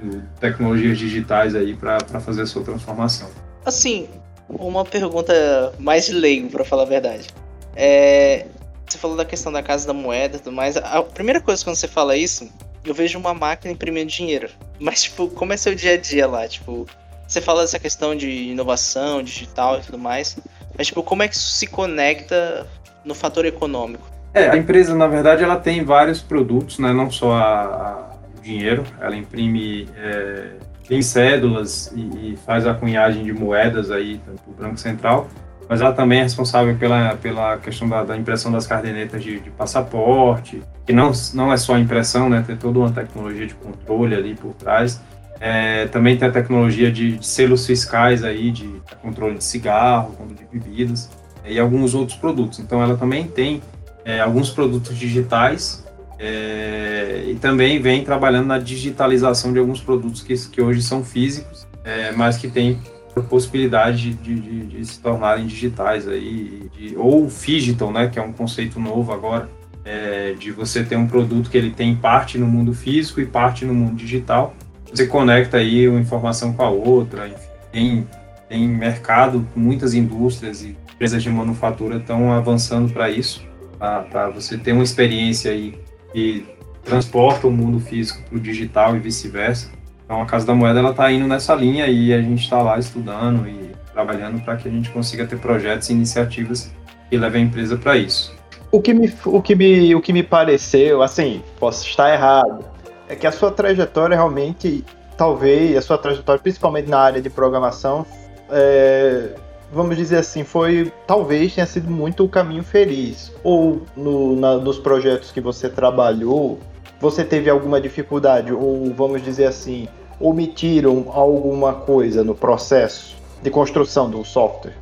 [0.00, 3.28] de tecnologias digitais aí para fazer a sua transformação.
[3.64, 4.08] Assim,
[4.48, 7.26] uma pergunta mais leigo, para falar a verdade.
[7.74, 8.46] É,
[8.86, 10.76] você falou da questão da casa da moeda e tudo mais.
[10.76, 12.48] A primeira coisa quando você fala isso,
[12.84, 14.48] eu vejo uma máquina imprimindo dinheiro.
[14.78, 16.46] Mas, tipo, como é seu dia a dia lá?
[16.46, 16.86] Tipo,
[17.26, 20.36] você fala dessa questão de inovação digital e tudo mais.
[20.76, 22.66] Mas, tipo, como é que isso se conecta
[23.04, 24.06] no fator econômico?
[24.34, 26.92] É, a empresa, na verdade, ela tem vários produtos, né?
[26.92, 33.32] Não só a, a dinheiro, ela imprime é, tem cédulas e, faz a cunhagem de
[33.32, 35.28] moedas aí para o Banco Central,
[35.68, 39.50] mas ela também é responsável pela, pela questão da, da impressão das cardenetas de, de,
[39.50, 42.44] passaporte, que não, não é só impressão, né?
[42.46, 45.00] Tem toda uma tecnologia de controle ali por trás.
[45.40, 50.48] É, também tem a tecnologia de, de, selos fiscais aí, de, controle de cigarro, controle
[50.50, 51.10] de bebidas
[51.44, 52.58] e alguns outros produtos.
[52.58, 53.60] Então ela também tem
[54.04, 55.84] é, alguns produtos digitais
[56.18, 61.66] é, e também vem trabalhando na digitalização de alguns produtos que, que hoje são físicos,
[61.84, 62.80] é, mas que têm
[63.22, 68.32] possibilidade de, de, de, se tornarem digitais aí, de, ou digital, né, que é um
[68.32, 69.48] conceito novo agora,
[69.84, 73.64] é, de você ter um produto que ele tem parte no mundo físico e parte
[73.64, 74.54] no mundo digital.
[74.92, 77.40] Você conecta aí uma informação com a outra, enfim,
[77.72, 78.08] tem,
[78.48, 83.44] tem mercado, muitas indústrias e empresas de manufatura estão avançando para isso,
[83.78, 85.78] para você ter uma experiência aí
[86.12, 86.46] que
[86.82, 89.75] transporta o mundo físico para o digital e vice-versa.
[90.06, 92.78] Então a Casa da Moeda ela está indo nessa linha e a gente está lá
[92.78, 96.72] estudando e trabalhando para que a gente consiga ter projetos e iniciativas
[97.10, 98.34] que levem a empresa para isso.
[98.70, 102.64] O que, me, o, que me, o que me pareceu, assim, posso estar errado,
[103.08, 104.84] é que a sua trajetória realmente,
[105.16, 108.04] talvez, a sua trajetória, principalmente na área de programação,
[108.50, 109.30] é,
[109.72, 113.32] vamos dizer assim, foi talvez tenha sido muito o caminho feliz.
[113.42, 116.58] Ou no, na, nos projetos que você trabalhou,
[117.00, 119.88] você teve alguma dificuldade, ou vamos dizer assim,
[120.20, 124.74] omitiram alguma coisa no processo de construção do software?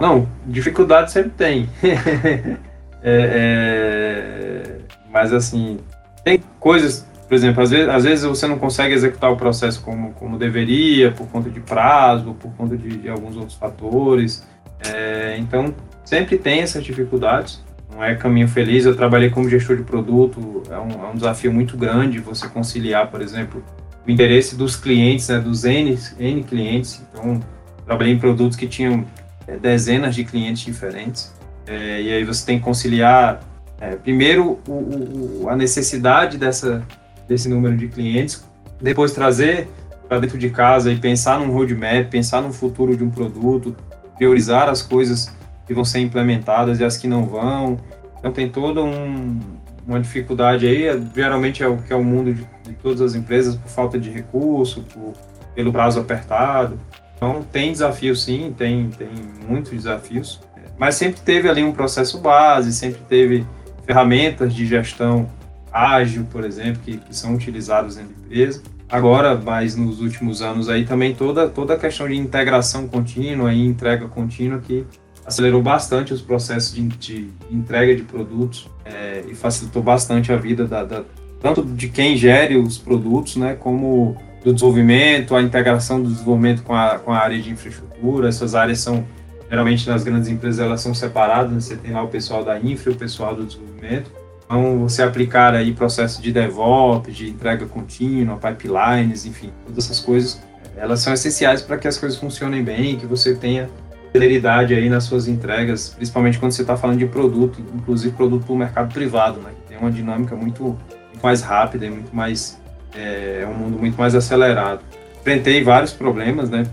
[0.00, 1.68] Não, dificuldade sempre tem.
[1.82, 2.58] é,
[3.02, 4.78] é,
[5.10, 5.78] mas assim,
[6.24, 10.12] tem coisas por exemplo, às vezes, às vezes você não consegue executar o processo como,
[10.12, 14.46] como deveria, por conta de prazo, por conta de, de alguns outros fatores.
[14.94, 15.74] É, então,
[16.04, 17.64] sempre tem essas dificuldades.
[17.96, 18.84] Não é caminho feliz.
[18.84, 23.10] Eu trabalhei como gestor de produto, é um, é um desafio muito grande você conciliar,
[23.10, 23.64] por exemplo,
[24.06, 27.02] o interesse dos clientes, né, dos N, N clientes.
[27.10, 27.40] Então,
[27.86, 29.06] trabalhei em produtos que tinham
[29.48, 31.32] é, dezenas de clientes diferentes.
[31.66, 33.40] É, e aí você tem que conciliar,
[33.80, 36.86] é, primeiro, o, o, a necessidade dessa,
[37.26, 38.44] desse número de clientes,
[38.78, 39.68] depois trazer
[40.06, 43.74] para dentro de casa e pensar num roadmap, pensar no futuro de um produto,
[44.18, 45.34] priorizar as coisas
[45.66, 47.78] que vão ser implementadas e as que não vão.
[48.18, 49.40] Então tem toda um,
[49.86, 53.56] uma dificuldade aí, geralmente é o que é o mundo de, de todas as empresas,
[53.56, 55.12] por falta de recurso, por,
[55.54, 56.78] pelo prazo apertado.
[57.16, 59.08] Então tem desafio sim, tem, tem
[59.48, 60.40] muitos desafios,
[60.78, 63.46] mas sempre teve ali um processo base, sempre teve
[63.86, 65.28] ferramentas de gestão
[65.72, 68.62] ágil, por exemplo, que, que são utilizadas da empresa.
[68.88, 73.66] Agora, mas nos últimos anos aí também toda, toda a questão de integração contínua e
[73.66, 74.86] entrega contínua que
[75.26, 80.66] acelerou bastante os processos de, de entrega de produtos é, e facilitou bastante a vida
[80.66, 81.02] da, da,
[81.42, 86.72] tanto de quem gere os produtos, né, como do desenvolvimento, a integração do desenvolvimento com
[86.72, 88.28] a, com a área de infraestrutura.
[88.28, 89.04] Essas áreas são,
[89.50, 91.58] geralmente nas grandes empresas, elas são separadas, né?
[91.58, 94.08] você tem lá o pessoal da infra e o pessoal do desenvolvimento.
[94.44, 100.40] Então, você aplicar aí processo de DevOps, de entrega contínua, pipelines, enfim, todas essas coisas,
[100.76, 103.68] elas são essenciais para que as coisas funcionem bem, que você tenha
[104.16, 108.54] celeridade aí nas suas entregas, principalmente quando você está falando de produto, inclusive produto para
[108.54, 109.50] o mercado privado, né?
[109.68, 110.76] Tem uma dinâmica muito,
[111.22, 112.60] mais rápida muito mais
[112.94, 114.80] é, é um mundo muito mais acelerado.
[115.20, 116.64] Enfrentei vários problemas, né?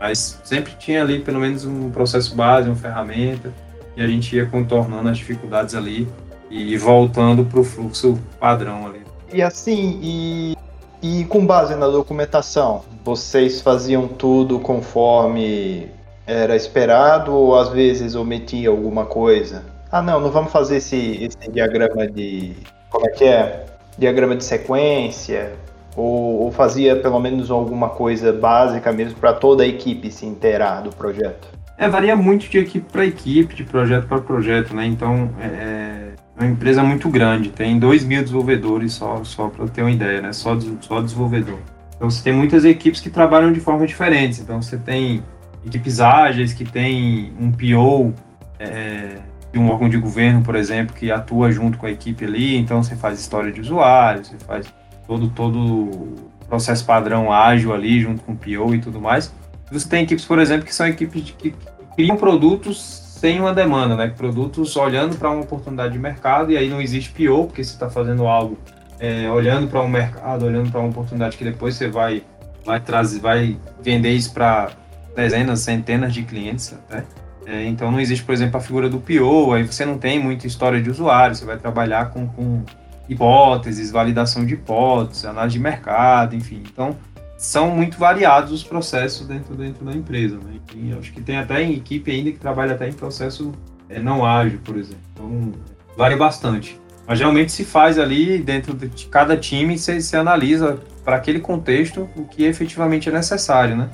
[0.00, 3.52] Mas sempre tinha ali pelo menos um processo base, uma ferramenta,
[3.96, 6.08] e a gente ia contornando as dificuldades ali
[6.50, 9.02] e voltando para o fluxo padrão ali.
[9.32, 10.56] E assim, e,
[11.02, 15.88] e com base na documentação, vocês faziam tudo conforme
[16.26, 19.64] era esperado ou às vezes omitia alguma coisa?
[19.90, 22.56] Ah, não, não vamos fazer esse, esse diagrama de.
[22.90, 23.66] Como é que é?
[23.98, 25.52] diagrama de sequência,
[25.96, 30.82] ou, ou fazia pelo menos alguma coisa básica mesmo para toda a equipe se inteirar
[30.82, 31.48] do projeto?
[31.78, 34.86] É, varia muito de equipe para equipe, de projeto para projeto, né?
[34.86, 39.82] Então, é, é uma empresa muito grande, tem 2 mil desenvolvedores só, só para ter
[39.82, 40.32] uma ideia, né?
[40.32, 41.58] Só, só desenvolvedor.
[41.94, 44.40] Então, você tem muitas equipes que trabalham de forma diferente.
[44.40, 45.22] Então, você tem
[45.66, 48.14] equipes ágeis que tem um PO,
[48.58, 49.16] é,
[49.52, 52.82] de um órgão de governo, por exemplo, que atua junto com a equipe ali, então
[52.82, 54.66] você faz história de usuário, você faz
[55.06, 56.14] todo todo
[56.48, 59.34] processo padrão ágil ali junto com o PO e tudo mais.
[59.70, 61.54] Você tem equipes, por exemplo, que são equipes de, que
[61.96, 62.80] criam produtos
[63.20, 64.08] sem uma demanda, né?
[64.08, 67.90] Produtos olhando para uma oportunidade de mercado e aí não existe PO, porque você está
[67.90, 68.56] fazendo algo
[69.00, 72.22] é, olhando para um mercado, olhando para uma oportunidade que depois você vai
[72.64, 74.70] vai trazer, vai vender isso para
[75.16, 77.04] dezenas, centenas de clientes até.
[77.46, 80.46] É, então não existe, por exemplo, a figura do PO, aí você não tem muita
[80.46, 82.64] história de usuário, você vai trabalhar com, com
[83.08, 86.62] hipóteses, validação de hipóteses, análise de mercado, enfim.
[86.70, 86.96] Então
[87.38, 90.36] são muito variados os processos dentro, dentro da empresa.
[90.36, 90.58] Né?
[90.74, 93.52] E acho que tem até equipe ainda que trabalha até em processo
[93.88, 95.02] é, não ágil, por exemplo.
[95.14, 95.52] Então
[95.96, 96.80] varia bastante.
[97.06, 102.08] Mas geralmente se faz ali dentro de cada time, você, você analisa para aquele contexto
[102.16, 103.88] o que efetivamente é necessário, né?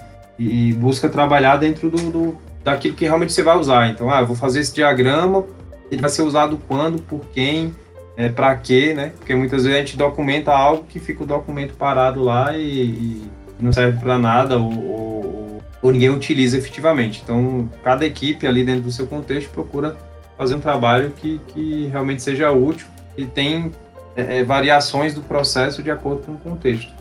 [0.49, 3.89] E busca trabalhar dentro do, do daquilo que realmente você vai usar.
[3.89, 5.45] Então, ah, vou fazer esse diagrama,
[5.91, 7.75] ele vai ser usado quando, por quem,
[8.17, 9.13] é, para quê, né?
[9.19, 13.23] Porque muitas vezes a gente documenta algo que fica o documento parado lá e, e
[13.59, 17.21] não serve para nada ou, ou, ou, ninguém utiliza efetivamente.
[17.23, 19.97] Então, cada equipe ali dentro do seu contexto procura
[20.37, 23.71] fazer um trabalho que, que realmente seja útil e tem
[24.17, 26.93] é, é variações do processo de acordo com o contexto,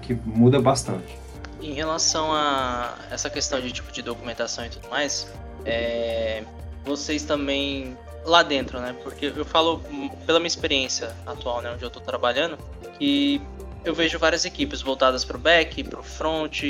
[0.00, 1.23] que muda bastante
[1.64, 5.32] em relação a essa questão de tipo de documentação e tudo mais,
[5.64, 6.44] é,
[6.84, 8.94] vocês também lá dentro, né?
[9.02, 9.82] Porque eu falo
[10.26, 12.58] pela minha experiência atual, né, onde eu estou trabalhando,
[12.98, 13.40] que
[13.84, 16.62] eu vejo várias equipes voltadas para o back, para o front,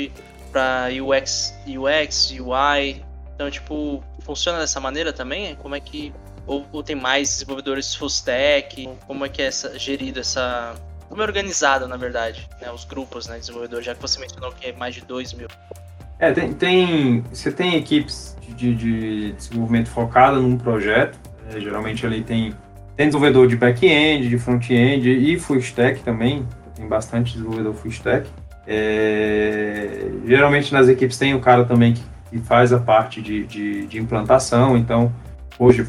[0.51, 3.03] para UX, UX, UI.
[3.33, 5.55] Então, tipo, funciona dessa maneira também?
[5.55, 6.13] Como é que
[6.47, 8.89] ou, ou tem mais desenvolvedores full stack?
[9.07, 10.75] Como é que é essa, gerido essa
[11.09, 14.51] como é organizado, na verdade, né, os grupos né, de desenvolvedores, já que você mencionou
[14.51, 15.47] que é mais de 2 mil.
[16.19, 22.23] É, tem, tem, você tem equipes de, de desenvolvimento focada num projeto, é, geralmente ali
[22.23, 22.53] tem,
[22.95, 28.29] tem desenvolvedor de back-end, de front-end e full stack também, tem bastante desenvolvedor full stack.
[28.67, 33.85] É, geralmente nas equipes tem o cara também que, que faz a parte de, de,
[33.85, 35.13] de implantação, então
[35.59, 35.87] hoje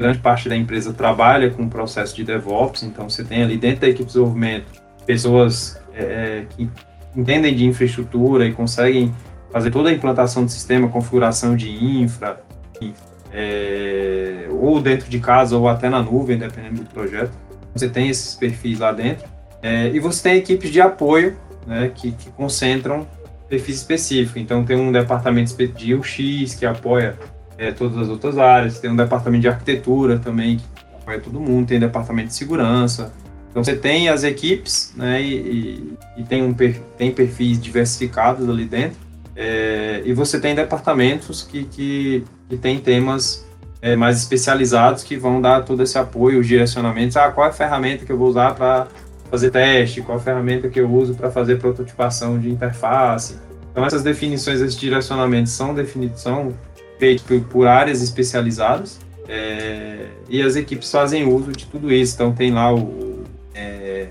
[0.00, 3.82] grande parte da empresa trabalha com o processo de DevOps, então você tem ali dentro
[3.82, 6.70] da equipe de desenvolvimento pessoas é, é, que
[7.14, 9.14] entendem de infraestrutura e conseguem
[9.52, 12.40] fazer toda a implantação do sistema, configuração de infra,
[13.32, 17.32] é, ou dentro de casa ou até na nuvem, dependendo do projeto.
[17.74, 19.28] Você tem esses perfis lá dentro.
[19.62, 21.36] É, e você tem equipes de apoio
[21.66, 23.06] né, que, que concentram
[23.48, 24.40] perfis específicos.
[24.40, 27.18] Então tem um departamento de UX que apoia
[27.60, 31.68] é, todas as outras áreas, tem um departamento de arquitetura também que apoia todo mundo,
[31.68, 33.12] tem departamento de segurança.
[33.50, 36.54] Então você tem as equipes, né, e, e tem, um,
[36.96, 38.96] tem perfis diversificados ali dentro,
[39.36, 43.46] é, e você tem departamentos que, que, que tem temas
[43.82, 47.16] é, mais especializados que vão dar todo esse apoio, os direcionamentos.
[47.16, 48.88] Ah, qual é a ferramenta que eu vou usar para
[49.30, 50.00] fazer teste?
[50.00, 53.36] Qual a ferramenta que eu uso para fazer prototipação de interface?
[53.70, 56.20] Então, essas definições, esses direcionamentos são, definidos,
[57.00, 62.14] são feitos por, por áreas especializadas é, e as equipes fazem uso de tudo isso.
[62.14, 64.08] Então, tem lá o, é,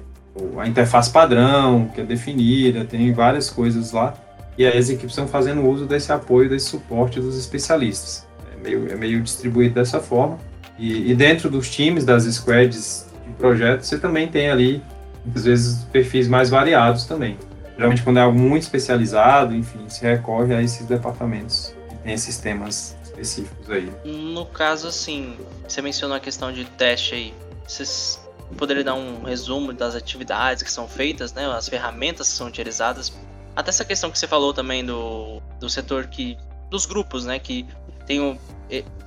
[0.58, 4.13] a interface padrão, que é definida, tem várias coisas lá.
[4.58, 8.28] E aí as equipes estão fazendo uso desse apoio, desse suporte dos especialistas
[8.62, 10.38] meio, é meio distribuído dessa forma.
[10.78, 14.82] E, e, dentro dos times, das squads de projetos, você também tem ali,
[15.25, 17.38] muitas vezes, perfis mais variados também.
[17.75, 22.95] Geralmente, quando é algo muito especializado, enfim, se recorre a esses departamentos tem esses temas
[23.03, 23.91] específicos aí.
[24.05, 27.33] No caso, assim, você mencionou a questão de teste aí.
[27.67, 28.19] Vocês
[28.57, 31.45] poderiam dar um resumo das atividades que são feitas, né?
[31.45, 33.13] As ferramentas que são utilizadas.
[33.55, 36.38] Até essa questão que você falou também do, do setor que.
[36.69, 37.39] dos grupos, né?
[37.39, 37.65] Que
[38.05, 38.39] tem o,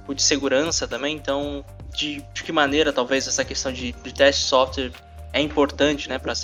[0.06, 4.44] o de segurança também, então de, de que maneira talvez essa questão de, de teste
[4.44, 4.92] software
[5.32, 6.34] é importante né, para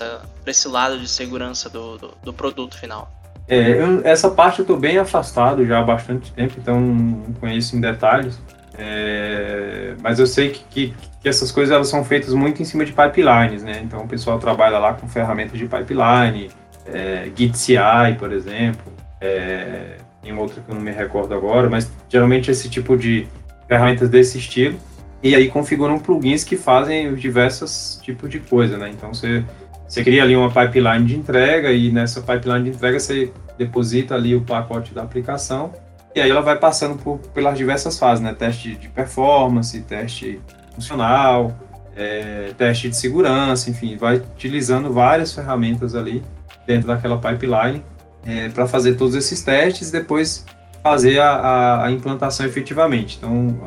[0.46, 3.10] esse lado de segurança do, do, do produto final?
[3.48, 7.76] É, eu, essa parte eu estou bem afastado já há bastante tempo, então não conheço
[7.76, 8.38] em detalhes.
[8.78, 12.84] É, mas eu sei que, que, que, essas coisas elas são feitas muito em cima
[12.84, 13.80] de pipelines, né?
[13.82, 16.50] Então o pessoal trabalha lá com ferramentas de pipeline,
[16.86, 21.90] é, Git CI, por exemplo, é, tem outra que eu não me recordo agora, mas
[22.08, 23.26] geralmente esse tipo de
[23.66, 24.78] ferramentas desse estilo.
[25.20, 28.88] E aí configuram plugins que fazem os diversos tipos de coisa, né?
[28.90, 29.44] Então você,
[29.88, 34.34] você cria ali uma pipeline de entrega e nessa pipeline de entrega você deposita ali
[34.34, 35.72] o pacote da aplicação
[36.14, 38.34] e aí ela vai passando por, pelas diversas fases, né?
[38.34, 40.40] Teste de performance, teste
[40.74, 41.56] funcional,
[41.96, 46.22] é, teste de segurança, enfim, vai utilizando várias ferramentas ali
[46.66, 47.82] dentro daquela pipeline
[48.26, 50.44] é, para fazer todos esses testes e depois
[50.82, 53.16] fazer a, a, a, implantação efetivamente.
[53.18, 53.58] Então,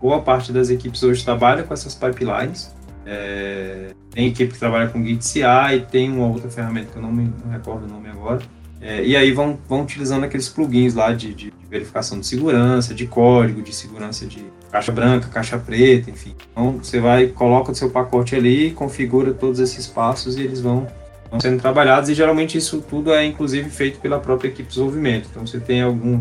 [0.00, 2.74] boa parte das equipes hoje trabalha com essas pipelines.
[3.10, 5.42] É, tem equipe que trabalha com Git CI,
[5.90, 8.42] tem uma outra ferramenta que eu não me não recordo o nome agora.
[8.80, 12.94] É, e aí vão, vão utilizando aqueles plugins lá de, de, de, verificação de segurança,
[12.94, 16.34] de código, de segurança de caixa branca, caixa preta, enfim.
[16.52, 20.86] Então você vai, coloca o seu pacote ali, configura todos esses passos e eles vão
[21.24, 25.28] estão sendo trabalhados e geralmente isso tudo é inclusive feito pela própria equipe de desenvolvimento.
[25.30, 26.20] Então você tem algum,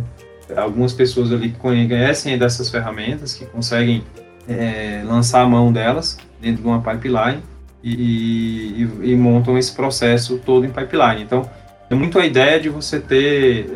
[0.56, 4.04] algumas pessoas ali que conhecem dessas ferramentas, que conseguem
[4.47, 7.41] é, lançar a mão delas dentro de uma pipeline
[7.83, 7.93] e,
[9.03, 11.23] e, e, montam esse processo todo em pipeline.
[11.23, 11.49] Então
[11.89, 13.69] é muito a ideia de você ter,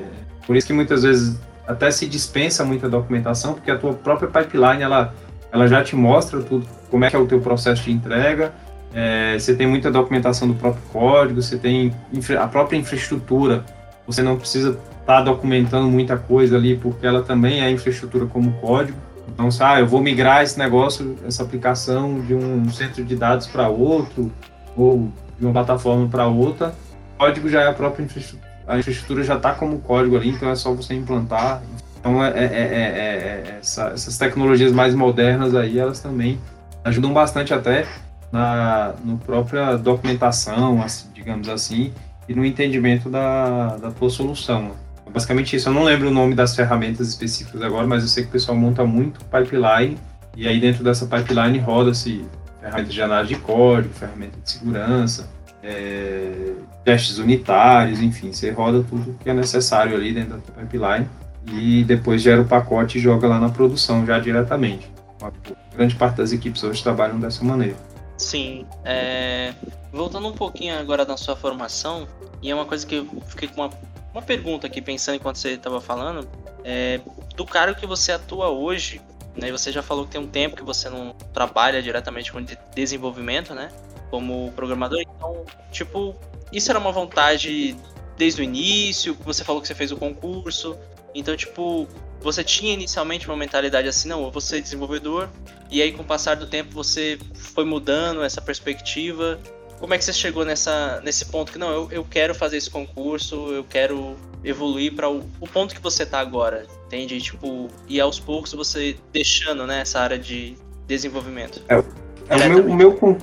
[0.46, 4.82] por isso que muitas vezes até se dispensa muita documentação, porque a tua própria pipeline
[4.82, 5.14] ela,
[5.52, 8.54] ela já te mostra tudo, como é que é o teu processo de entrega,
[8.94, 11.94] é, você tem muita documentação do próprio código, você tem
[12.40, 13.64] a própria infraestrutura.
[14.06, 18.52] Você não precisa estar tá documentando muita coisa ali, porque ela também é infraestrutura como
[18.54, 18.98] código.
[19.28, 23.70] Então, ah, eu vou migrar esse negócio, essa aplicação de um centro de dados para
[23.70, 24.32] outro,
[24.76, 26.74] ou de uma plataforma para outra.
[27.16, 28.52] O código já é a própria infraestrutura.
[28.68, 31.62] A infraestrutura já está como código ali, então é só você implantar.
[32.00, 36.40] Então, é, é, é, essa, essas tecnologias mais modernas aí, elas também
[36.84, 37.86] ajudam bastante até
[38.32, 41.94] na no própria documentação, assim, digamos assim,
[42.28, 44.72] e no entendimento da, da tua solução.
[45.14, 45.70] Basicamente isso.
[45.70, 48.58] Eu não lembro o nome das ferramentas específicas agora, mas eu sei que o pessoal
[48.58, 49.98] monta muito pipeline
[50.36, 52.26] e aí dentro dessa pipeline roda-se
[52.60, 55.30] ferramentas de análise de código, ferramenta de segurança,
[55.64, 56.54] é,
[56.86, 61.08] testes unitários, enfim, você roda tudo que é necessário ali dentro da pipeline
[61.48, 64.90] e depois gera o pacote e joga lá na produção já diretamente.
[65.22, 65.32] A
[65.76, 67.76] grande parte das equipes hoje trabalham dessa maneira.
[68.18, 68.66] Sim.
[68.84, 69.54] É...
[69.92, 72.08] Voltando um pouquinho agora na sua formação,
[72.42, 73.70] e é uma coisa que eu fiquei com uma,
[74.14, 76.28] uma pergunta aqui pensando enquanto você estava falando,
[76.64, 77.00] é...
[77.36, 79.02] do cargo que você atua hoje,
[79.36, 79.52] né?
[79.52, 82.44] Você já falou que tem um tempo que você não trabalha diretamente com
[82.76, 83.72] desenvolvimento, né?
[84.10, 86.16] Como programador, então, tipo,
[86.52, 87.76] isso era uma vontade
[88.18, 90.78] desde o início, você falou que você fez o concurso,
[91.16, 91.88] então, tipo,
[92.20, 95.30] você tinha inicialmente uma mentalidade assim, não, eu vou ser desenvolvedor,
[95.70, 99.40] e aí com o passar do tempo você foi mudando essa perspectiva.
[99.82, 102.70] Como é que você chegou nessa, nesse ponto que não, eu, eu quero fazer esse
[102.70, 107.20] concurso, eu quero evoluir para o, o, ponto que você está agora, entende?
[107.20, 110.56] Tipo, e aos poucos você deixando né, essa área de
[110.88, 111.64] desenvolvimento.
[111.68, 111.84] É,
[112.30, 113.18] é o, meu, o, meu,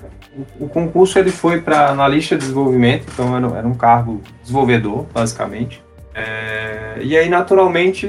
[0.58, 5.80] o concurso ele foi para analista de desenvolvimento, então era, era um cargo desenvolvedor, basicamente.
[6.12, 8.04] É, e aí, naturalmente,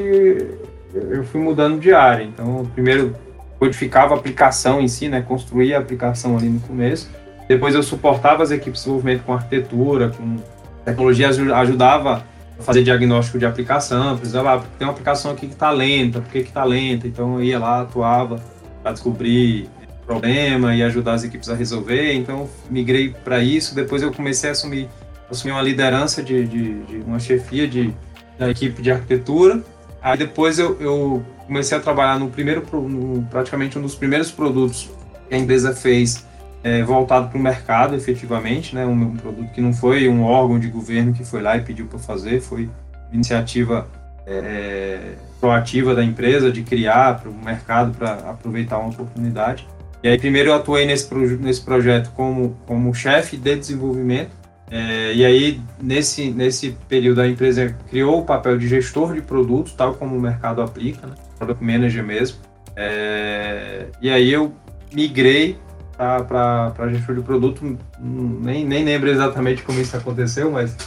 [0.93, 2.23] eu fui mudando de área.
[2.23, 3.15] Então, primeiro
[3.59, 7.11] codificava a aplicação em si, né, construía a aplicação ali no começo.
[7.49, 10.37] Depois eu suportava as equipes de desenvolvimento com arquitetura, com
[10.85, 12.23] tecnologia, ajudava
[12.59, 16.31] a fazer diagnóstico de aplicação, precisava, ah, tem uma aplicação aqui que está lenta, por
[16.31, 17.07] que está lenta?
[17.07, 18.39] Então eu ia lá, atuava
[18.83, 19.67] para descobrir
[20.05, 22.13] problema e ajudar as equipes a resolver.
[22.13, 23.73] Então migrei para isso.
[23.73, 24.87] Depois eu comecei a assumir,
[25.27, 27.91] assumir uma liderança de, de, de uma chefia de,
[28.37, 29.63] da equipe de arquitetura.
[30.03, 34.87] Aí depois eu, eu comecei a trabalhar no primeiro, no, praticamente um dos primeiros produtos
[35.27, 36.28] que a empresa fez
[36.63, 38.85] é, voltado para o mercado, efetivamente, né?
[38.85, 41.85] Um, um, produto que não foi um órgão de governo que foi lá e pediu
[41.85, 42.69] para fazer, foi
[43.11, 43.87] iniciativa
[44.27, 49.67] é, proativa da empresa de criar para o mercado para aproveitar uma oportunidade.
[50.03, 54.31] E aí primeiro eu atuei nesse, nesse projeto como, como chefe de desenvolvimento,
[54.71, 59.73] é, e aí nesse, nesse período a empresa criou o papel de gestor de produtos,
[59.73, 61.15] tal como o mercado aplica, né?
[61.37, 62.37] Product Manager mesmo.
[62.75, 64.53] É, e aí eu
[64.93, 65.57] migrei
[65.99, 70.77] para gestor de produto, nem, nem lembro exatamente como isso aconteceu, mas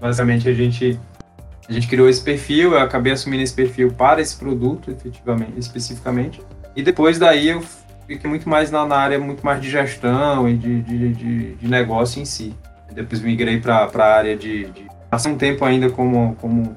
[0.00, 0.98] basicamente a gente
[1.68, 6.42] a gente criou esse perfil, eu acabei assumindo esse perfil para esse produto, efetivamente, especificamente.
[6.74, 7.62] E depois daí eu
[8.08, 11.68] fiquei muito mais na, na área muito mais de gestão e de, de, de, de
[11.68, 12.54] negócio em si.
[12.92, 14.88] Depois migrei para a área de, de.
[15.08, 16.34] Passei um tempo ainda como.
[16.40, 16.76] como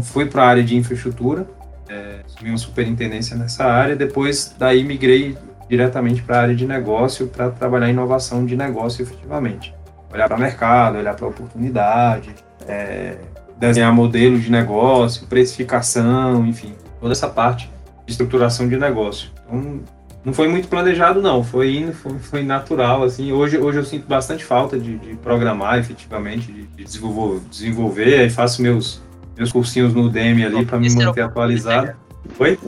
[0.00, 1.46] fui para a área de infraestrutura,
[1.88, 3.94] é, assumi uma superintendência nessa área.
[3.94, 5.36] Depois daí migrei
[5.72, 9.74] diretamente para a área de negócio para trabalhar inovação de negócio efetivamente.
[10.12, 12.34] Olhar para o mercado, olhar para a oportunidade,
[12.68, 13.16] é,
[13.58, 17.70] desenhar modelos de negócio, precificação, enfim, toda essa parte
[18.04, 19.30] de estruturação de negócio.
[19.46, 19.80] Então,
[20.22, 21.42] não foi muito planejado, não.
[21.42, 23.32] Foi indo, foi, foi natural, assim.
[23.32, 28.28] Hoje, hoje eu sinto bastante falta de, de programar, efetivamente, de, de desenvolver, desenvolver.
[28.28, 29.00] faço meus,
[29.34, 31.96] meus cursinhos no Udemy ali para me manter atualizado.
[32.34, 32.58] Foi?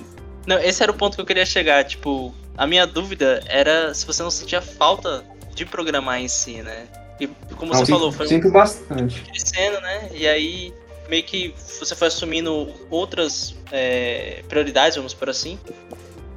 [0.46, 1.84] Não, esse era o ponto que eu queria chegar.
[1.84, 5.24] Tipo, a minha dúvida era se você não sentia falta
[5.54, 6.86] de programar em si, né?
[7.20, 7.26] E
[7.56, 8.52] como não, você sinto, falou, foi sinto um...
[8.52, 9.20] bastante.
[9.22, 10.10] crescendo, né?
[10.12, 10.74] E aí
[11.08, 15.58] meio que você foi assumindo outras é, prioridades, vamos por assim.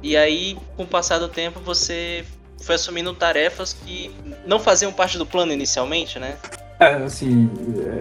[0.02, 2.24] E aí, com o passar do tempo, você
[2.62, 4.10] foi assumindo tarefas que
[4.46, 6.36] não faziam parte do plano inicialmente, né?
[6.78, 7.50] É, assim,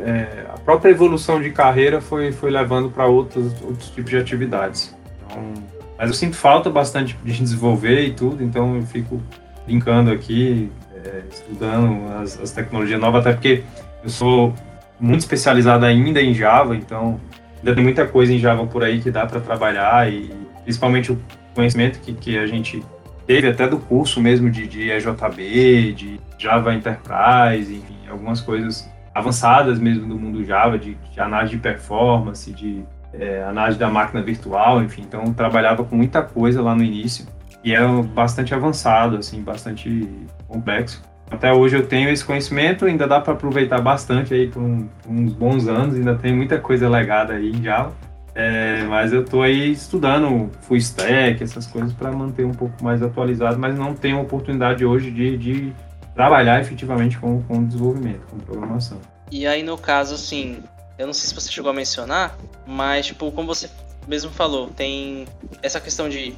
[0.05, 4.95] é, a própria evolução de carreira foi, foi levando para outros, outros tipos de atividades.
[5.26, 5.53] Então,
[5.98, 9.22] mas eu sinto falta bastante de desenvolver e tudo, então eu fico
[9.66, 10.72] brincando aqui,
[11.04, 13.64] é, estudando as, as, tecnologias novas, até porque
[14.04, 14.54] eu sou
[15.00, 17.20] muito especializado ainda em Java, então
[17.58, 20.32] ainda tem muita coisa em Java por aí que dá para trabalhar e
[20.64, 21.20] principalmente o
[21.54, 22.84] conhecimento que, que a gente
[23.26, 29.80] teve até do curso mesmo de, de EJB, de Java Enterprise, enfim, algumas coisas avançadas
[29.80, 32.84] mesmo do mundo Java, de, de análise de performance, de
[33.14, 37.26] é, análise da máquina virtual, enfim, então trabalhava com muita coisa lá no início
[37.64, 40.08] e era bastante avançado, assim, bastante
[40.47, 41.01] complexo.
[41.30, 45.12] Até hoje eu tenho esse conhecimento, ainda dá para aproveitar bastante aí por, um, por,
[45.12, 47.91] uns bons anos, ainda tem muita coisa legada aí em Java.
[48.34, 53.01] É, mas eu estou aí estudando full stack, essas coisas para manter um pouco mais
[53.01, 55.74] atualizado, mas não tenho oportunidade hoje de, de
[56.14, 58.99] trabalhar efetivamente com, com desenvolvimento, com programação.
[59.32, 60.60] E aí, no caso, assim,
[60.98, 63.70] eu não sei se você chegou a mencionar, mas, tipo, como você
[64.08, 65.28] mesmo falou, tem
[65.62, 66.36] essa questão de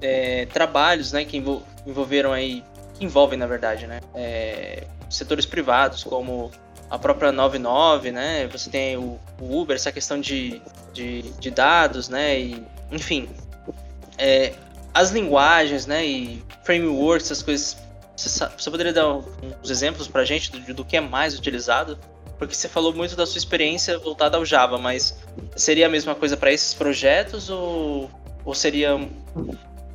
[0.00, 1.36] é, trabalhos, né, que
[1.86, 6.50] envolveram aí, que envolvem, na verdade, né, é, setores privados, como
[6.90, 8.46] a própria 99, né?
[8.48, 10.60] Você tem o, o Uber, essa questão de,
[10.92, 12.38] de, de, dados, né?
[12.38, 13.28] E, enfim,
[14.16, 14.54] é,
[14.94, 16.06] as linguagens, né?
[16.06, 17.76] E frameworks, essas coisas.
[18.16, 21.98] Você, você poderia dar uns exemplos para a gente do, do que é mais utilizado?
[22.38, 25.18] Porque você falou muito da sua experiência voltada ao Java, mas
[25.56, 28.10] seria a mesma coisa para esses projetos ou,
[28.44, 29.08] ou seria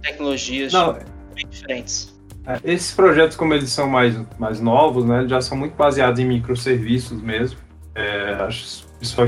[0.02, 0.98] tecnologias Não,
[1.34, 2.14] bem diferentes?
[2.46, 6.26] É, esses projetos, como eles são mais, mais novos, né, já são muito baseados em
[6.26, 7.60] microserviços mesmo.
[7.94, 9.28] É, acho que o pessoal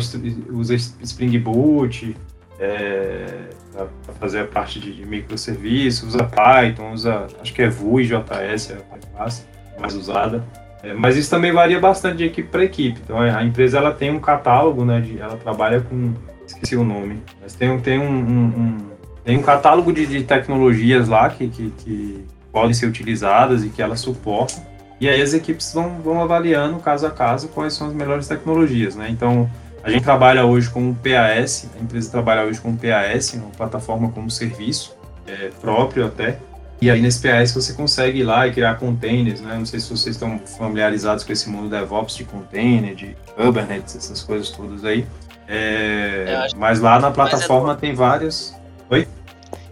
[0.51, 2.16] usa Spring Boot
[2.59, 8.72] é, para fazer a parte de, microserviços, usa Python, usa, acho que é Vue, JS,
[8.72, 9.47] é a mais,
[9.80, 10.43] mais usada.
[10.84, 12.99] É, mas isso também varia bastante de equipe para equipe.
[13.03, 16.13] Então a empresa ela tem um catálogo, né, de, ela trabalha com,
[16.45, 18.77] esqueci o nome, mas tem, tem um, um, um
[19.23, 23.81] tem um catálogo de, de tecnologias lá que, que, que podem ser utilizadas e que
[23.81, 24.61] elas suportam.
[24.99, 28.95] E aí as equipes vão, vão avaliando caso a caso quais são as melhores tecnologias,
[28.95, 29.09] né?
[29.09, 29.49] Então,
[29.84, 33.49] a gente trabalha hoje com o PAS, a empresa trabalha hoje com o PAS, uma
[33.49, 34.95] plataforma como serviço
[35.27, 36.38] é, próprio até.
[36.84, 39.55] E aí nesse PAS você consegue ir lá e criar containers, né?
[39.55, 44.21] Não sei se vocês estão familiarizados com esse mundo DevOps de container, de Kubernetes, essas
[44.21, 45.07] coisas todas aí.
[45.47, 48.53] É, mas lá na plataforma é tem várias.
[48.89, 49.07] Oi?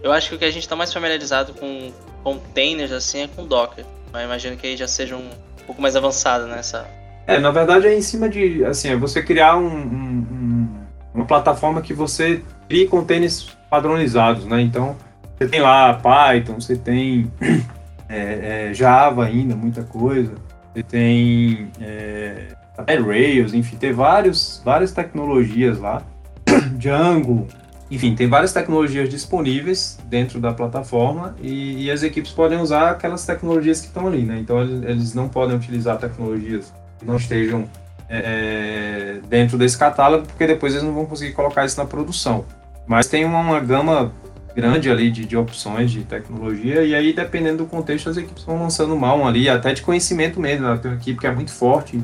[0.02, 1.92] Eu acho que o que a gente está mais familiarizado com
[2.24, 3.84] containers assim é com Docker.
[4.10, 5.28] Mas imagino que aí já seja um
[5.66, 6.88] pouco mais avançado nessa.
[7.26, 8.64] É, na verdade é em cima de.
[8.64, 10.68] Assim, é você criar um, um,
[11.12, 14.62] uma plataforma que você crie containers padronizados, né?
[14.62, 14.96] Então,
[15.42, 17.30] você tem lá Python, você tem
[18.08, 20.32] é, é, Java ainda, muita coisa.
[20.72, 22.48] Você tem é,
[22.86, 26.02] Rails, enfim, tem vários, várias tecnologias lá.
[26.78, 27.46] Django,
[27.90, 33.26] enfim, tem várias tecnologias disponíveis dentro da plataforma e, e, as equipes podem usar aquelas
[33.26, 34.38] tecnologias que estão ali, né?
[34.38, 37.68] Então eles, eles não podem utilizar tecnologias que não estejam
[38.08, 42.44] é, é, dentro desse catálogo, porque depois eles não vão conseguir colocar isso na produção.
[42.86, 44.12] Mas tem uma, uma gama
[44.54, 48.62] grande ali de, de opções de tecnologia, e aí, dependendo do contexto, as equipes vão
[48.62, 50.66] lançando mão ali, até de conhecimento mesmo.
[50.66, 50.78] Né?
[50.80, 52.02] Tem uma equipe que é muito forte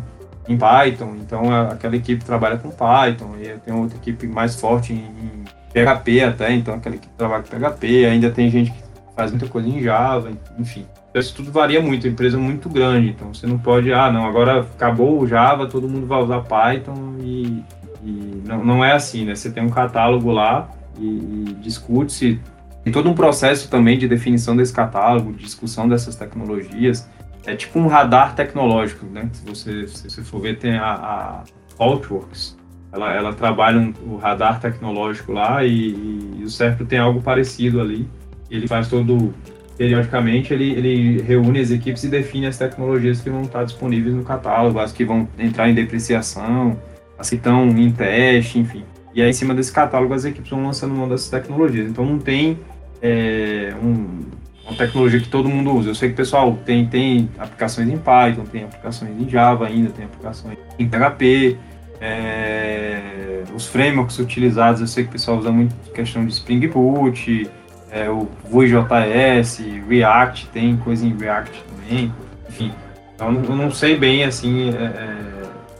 [0.48, 5.38] em Python, então aquela equipe trabalha com Python, e tem outra equipe mais forte em,
[5.72, 8.82] PHP até, então aquela equipe trabalha com PHP, ainda tem gente que
[9.14, 10.86] faz muita coisa em Java, enfim.
[11.14, 14.26] Isso tudo varia muito, a empresa é muito grande, então você não pode, ah, não,
[14.26, 17.62] agora acabou o Java, todo mundo vai usar Python e,
[18.02, 19.34] e não, não é assim, né?
[19.34, 20.68] Você tem um catálogo lá,
[20.98, 22.40] e, e discute-se.
[22.84, 27.08] Tem todo um processo também de definição desse catálogo, de discussão dessas tecnologias.
[27.46, 29.28] É tipo um radar tecnológico, né?
[29.32, 31.44] Se você, se você for ver, tem a, a
[31.78, 32.56] Outworks.
[32.92, 35.90] Ela, ela trabalha um, o radar tecnológico lá e,
[36.38, 38.08] e, o Serpro tem algo parecido ali.
[38.50, 39.34] Ele faz todo,
[39.76, 44.24] periodicamente, ele, ele reúne as equipes e define as tecnologias que vão estar disponíveis no
[44.24, 46.78] catálogo, as que vão entrar em depreciação,
[47.18, 48.84] as que estão em teste, enfim.
[49.18, 51.90] E aí, em cima desse catálogo, as equipes vão lançando mão dessas tecnologias.
[51.90, 52.56] Então, não tem
[53.02, 54.20] é, um,
[54.64, 55.90] uma tecnologia que todo mundo usa.
[55.90, 60.04] Eu sei que pessoal tem, tem aplicações em Python, tem aplicações em Java ainda, tem
[60.04, 61.56] aplicações em PHP.
[62.00, 67.50] É, os frameworks utilizados, eu sei que o pessoal usa muito questão de Spring Boot,
[67.90, 72.14] é, o Vue.js, React, tem coisa em React também,
[72.48, 72.72] enfim.
[73.16, 75.17] Então, eu não sei bem, assim, é, é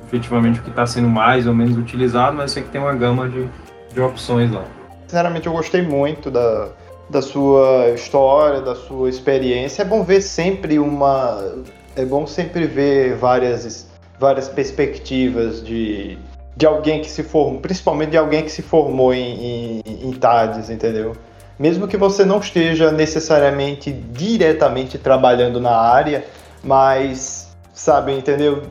[0.09, 3.29] efetivamente o que está sendo mais ou menos utilizado, mas sei que tem uma gama
[3.29, 3.49] de,
[3.93, 4.65] de opções lá.
[5.07, 6.69] Sinceramente, eu gostei muito da,
[7.09, 9.83] da sua história, da sua experiência.
[9.83, 11.55] É bom ver sempre uma.
[11.95, 13.89] É bom sempre ver várias,
[14.19, 16.19] várias perspectivas de,
[16.57, 20.71] de alguém que se formou, principalmente de alguém que se formou em, em, em TADES,
[20.71, 21.17] entendeu?
[21.59, 26.25] Mesmo que você não esteja necessariamente diretamente trabalhando na área,
[26.63, 28.63] mas, sabe, entendeu?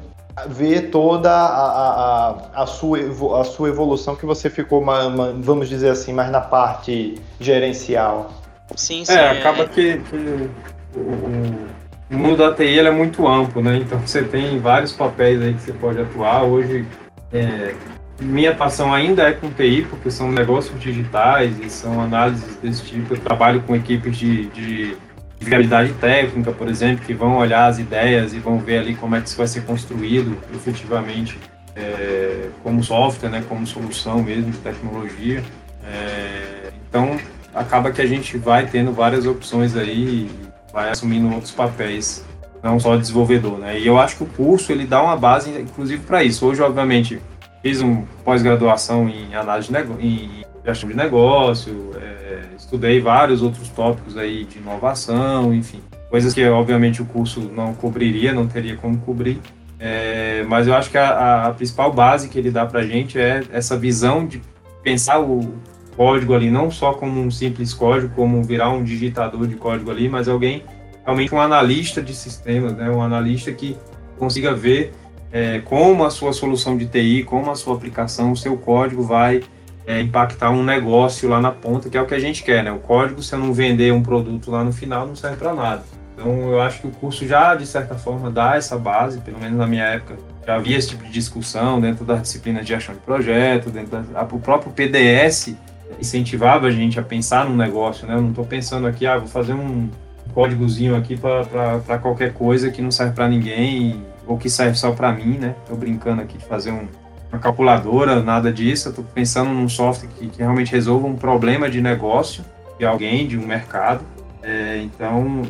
[0.45, 2.99] Ver toda a, a, a, sua,
[3.41, 8.31] a sua evolução que você ficou, uma, uma, vamos dizer assim, mais na parte gerencial.
[8.75, 9.13] Sim, sim.
[9.13, 9.67] É, acaba é.
[9.67, 10.49] que, que
[10.95, 11.67] o,
[12.11, 13.77] o mundo da TI é muito amplo, né?
[13.77, 16.43] Então você tem vários papéis aí que você pode atuar.
[16.43, 16.85] Hoje,
[17.33, 17.73] é,
[18.19, 23.13] minha atuação ainda é com TI, porque são negócios digitais e são análises desse tipo.
[23.13, 24.97] Eu trabalho com equipes de, de
[25.39, 29.15] de viabilidade técnica, por exemplo, que vão olhar as ideias e vão ver ali como
[29.15, 31.37] é que isso vai ser construído efetivamente
[31.75, 35.43] é, como software, né, como solução mesmo de tecnologia.
[35.85, 37.17] É, então,
[37.53, 40.29] acaba que a gente vai tendo várias opções aí,
[40.73, 42.25] vai assumindo outros papéis,
[42.63, 43.79] não só desenvolvedor, né?
[43.79, 46.45] E eu acho que o curso ele dá uma base, inclusive, para isso.
[46.45, 47.21] Hoje, obviamente,
[47.61, 52.16] fiz um pós-graduação em análise de em gestão de negócio, é,
[52.57, 58.33] estudei vários outros tópicos aí de inovação, enfim, coisas que obviamente o curso não cobriria,
[58.33, 59.39] não teria como cobrir.
[59.79, 63.19] É, mas eu acho que a, a, principal base que ele dá para a gente
[63.19, 64.41] é essa visão de
[64.81, 65.53] pensar o
[65.95, 70.09] código ali não só como um simples código, como virar um digitador de código ali,
[70.09, 70.63] mas alguém
[71.05, 72.89] realmente um analista de sistemas, né?
[72.89, 73.77] um analista que
[74.17, 74.93] consiga ver
[75.31, 79.43] é, como a sua solução de TI, como a sua aplicação, o seu código vai
[79.87, 82.71] é, impactar um negócio lá na ponta, que é o que a gente quer, né?
[82.71, 85.83] O código, se eu não vender um produto lá no final, não serve para nada.
[86.13, 89.57] Então, eu acho que o curso já, de certa forma, dá essa base, pelo menos
[89.57, 93.01] na minha época, já havia esse tipo de discussão dentro das disciplinas de gestão de
[93.01, 95.55] projeto, dentro da, o próprio PDS
[96.01, 98.15] incentivava a gente a pensar no negócio, né?
[98.15, 99.89] Eu não estou pensando aqui, ah, vou fazer um
[100.33, 105.13] códigozinho aqui para qualquer coisa que não serve para ninguém ou que serve só para
[105.13, 105.55] mim, né?
[105.63, 106.87] Estou brincando aqui de fazer um,
[107.31, 108.87] uma calculadora, nada disso.
[108.87, 112.43] Eu estou pensando num software que, que, realmente resolva um problema de negócio
[112.77, 114.03] de alguém, de um mercado.
[114.41, 115.41] É, então,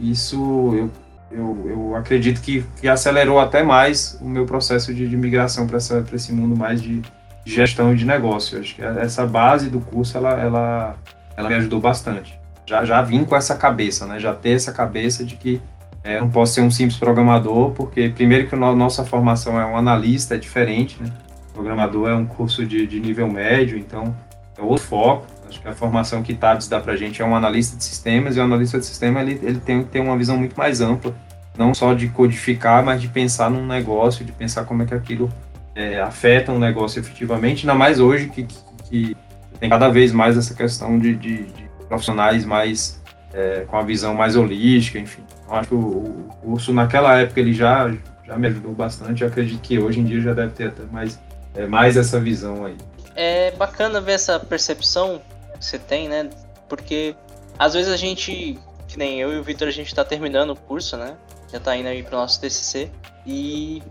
[0.00, 0.90] isso eu,
[1.30, 5.78] eu, eu acredito que, que, acelerou até mais o meu processo de, de migração para
[5.78, 7.02] esse mundo mais de
[7.44, 8.56] gestão de negócio.
[8.56, 10.96] Eu acho que essa base do curso ela, ela,
[11.36, 12.38] ela me ajudou bastante.
[12.66, 14.18] Já, já vim com essa cabeça, né?
[14.18, 15.60] Já ter essa cabeça de que
[16.08, 19.76] é, não posso ser um simples programador, porque primeiro que a nossa formação é um
[19.76, 21.12] analista, é diferente, né?
[21.52, 24.16] programador é um curso de, de nível médio, então
[24.56, 25.26] é outro foco.
[25.46, 28.36] Acho que a formação que TADS dá para a gente é um analista de sistemas,
[28.36, 31.14] e o analista de sistema ele, ele tem que ter uma visão muito mais ampla,
[31.58, 35.28] não só de codificar, mas de pensar num negócio, de pensar como é que aquilo
[35.74, 38.56] é, afeta um negócio efetivamente, ainda mais hoje que, que,
[38.88, 39.16] que
[39.60, 42.98] tem cada vez mais essa questão de, de, de profissionais mais
[43.34, 45.22] é, com a visão mais holística, enfim.
[45.48, 47.90] Acho que o, curso naquela época ele já,
[48.26, 51.18] já me ajudou bastante, eu acredito que hoje em dia já deve ter até mais,
[51.54, 52.76] é, mais essa visão aí.
[53.14, 55.20] É bacana ver essa percepção
[55.58, 56.30] que você tem, né?
[56.68, 57.14] Porque
[57.58, 60.56] às vezes a gente, que nem eu e o Victor, a gente tá terminando o
[60.56, 61.16] curso, né?
[61.52, 62.90] Já tá indo aí pro nosso TCC.
[63.26, 63.82] E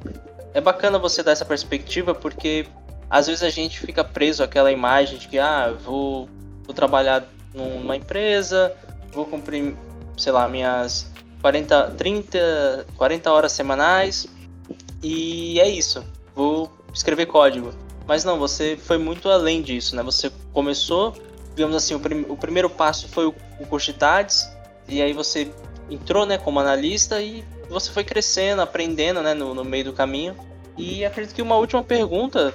[0.54, 2.68] é bacana você dar essa perspectiva porque
[3.10, 6.30] às vezes a gente fica preso àquela imagem de que, ah, vou,
[6.64, 8.74] vou trabalhar numa empresa,
[9.12, 9.76] vou cumprir,
[10.18, 11.12] sei lá, minhas
[11.48, 14.28] 40, 30, 40 horas semanais
[15.02, 16.04] e é isso.
[16.36, 17.74] Vou escrever código.
[18.06, 20.04] Mas não, você foi muito além disso, né?
[20.04, 21.16] Você começou
[21.56, 23.78] digamos assim, o, prim o primeiro passo foi o, o
[24.88, 25.52] e aí você
[25.90, 30.36] entrou né, como analista e você foi crescendo, aprendendo né, no, no meio do caminho.
[30.78, 32.54] E acredito que uma última pergunta,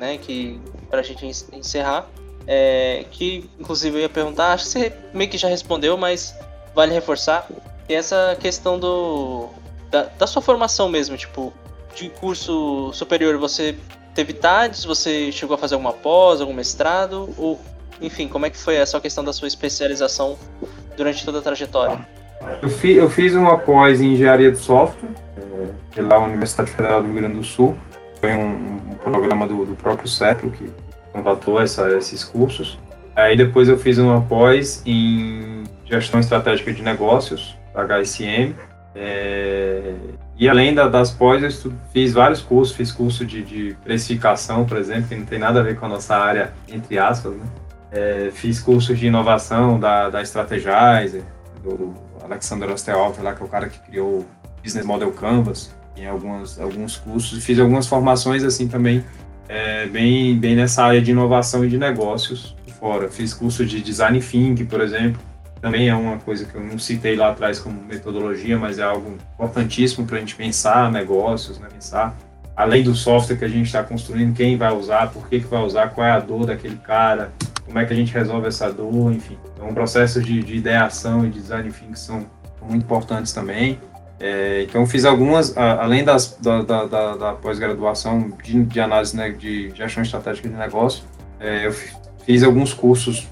[0.00, 0.60] né, que
[0.90, 2.08] para a gente encerrar,
[2.46, 6.34] é, que inclusive eu ia perguntar, acho que você meio que já respondeu, mas
[6.74, 7.48] vale reforçar,
[7.88, 9.48] é essa questão do
[9.90, 11.52] da, da sua formação mesmo, tipo,
[11.94, 13.76] de curso superior, você
[14.14, 17.60] teve TADS, você chegou a fazer alguma pós, algum mestrado, ou
[18.00, 20.36] enfim, como é que foi essa questão da sua especialização
[20.96, 22.06] durante toda a trajetória?
[22.60, 27.06] Eu, fi, eu fiz uma pós em engenharia de software é, pela Universidade Federal do
[27.06, 27.76] Rio Grande do Sul.
[28.20, 30.70] Foi um, um programa do, do próprio CEPRO que
[31.12, 32.78] contratou essa, esses cursos.
[33.14, 38.54] Aí depois eu fiz uma pós em gestão estratégica de negócios, HSM.
[38.94, 39.94] É,
[40.36, 44.64] e além da, das pós, eu estudo, fiz vários cursos, fiz curso de, de precificação,
[44.64, 47.44] por exemplo, que não tem nada a ver com a nossa área, entre aspas, né?
[47.90, 51.22] É, fiz cursos de inovação da, da Strategizer,
[51.62, 51.94] do
[52.24, 54.26] Alexander Osterhoff, lá, que é o cara que criou o
[54.62, 57.44] Business Model Canvas, em algumas, alguns cursos.
[57.44, 59.04] Fiz algumas formações assim também,
[59.48, 63.08] é, bem, bem nessa área de inovação e de negócios fora.
[63.08, 65.18] Fiz curso de Design Think, por exemplo,
[65.64, 69.16] também é uma coisa que eu não citei lá atrás como metodologia, mas é algo
[69.32, 71.68] importantíssimo para a gente pensar negócios, né?
[71.72, 72.14] pensar
[72.54, 75.62] além do software que a gente está construindo, quem vai usar, por que, que vai
[75.62, 77.32] usar, qual é a dor daquele cara,
[77.64, 79.38] como é que a gente resolve essa dor, enfim.
[79.54, 82.26] Então, processos de, de ideação e design thinking são
[82.60, 83.80] muito importantes também.
[84.20, 89.30] É, então, fiz algumas, além das, da, da, da, da pós-graduação de, de, análise né,
[89.30, 91.04] de gestão estratégica de negócio,
[91.40, 91.72] é, eu
[92.24, 93.26] fiz alguns cursos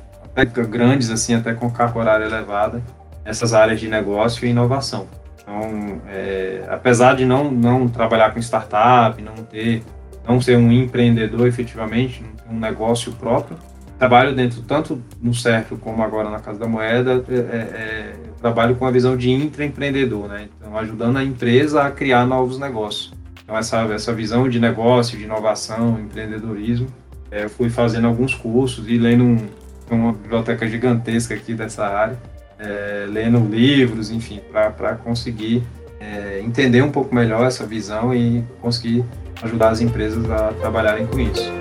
[0.68, 2.82] grandes, assim, até com carga horária elevada,
[3.24, 5.06] nessas áreas de negócio e inovação.
[5.40, 9.82] Então, é, apesar de não, não trabalhar com startup, não ter,
[10.26, 13.58] não ser um empreendedor efetivamente, não ter um negócio próprio,
[13.98, 18.74] trabalho dentro tanto no CERF como agora na Casa da Moeda, é, é, é trabalho
[18.74, 20.48] com a visão de intraempreendedor, né?
[20.58, 23.12] Então, ajudando a empresa a criar novos negócios.
[23.44, 26.88] Então, essa, essa visão de negócio, de inovação, empreendedorismo,
[27.30, 29.46] é, eu fui fazendo alguns cursos e lendo um,
[29.90, 32.18] uma biblioteca gigantesca aqui dessa área,
[32.58, 35.62] é, lendo livros, enfim, para conseguir
[36.00, 39.04] é, entender um pouco melhor essa visão e conseguir
[39.42, 41.52] ajudar as empresas a trabalharem com isso.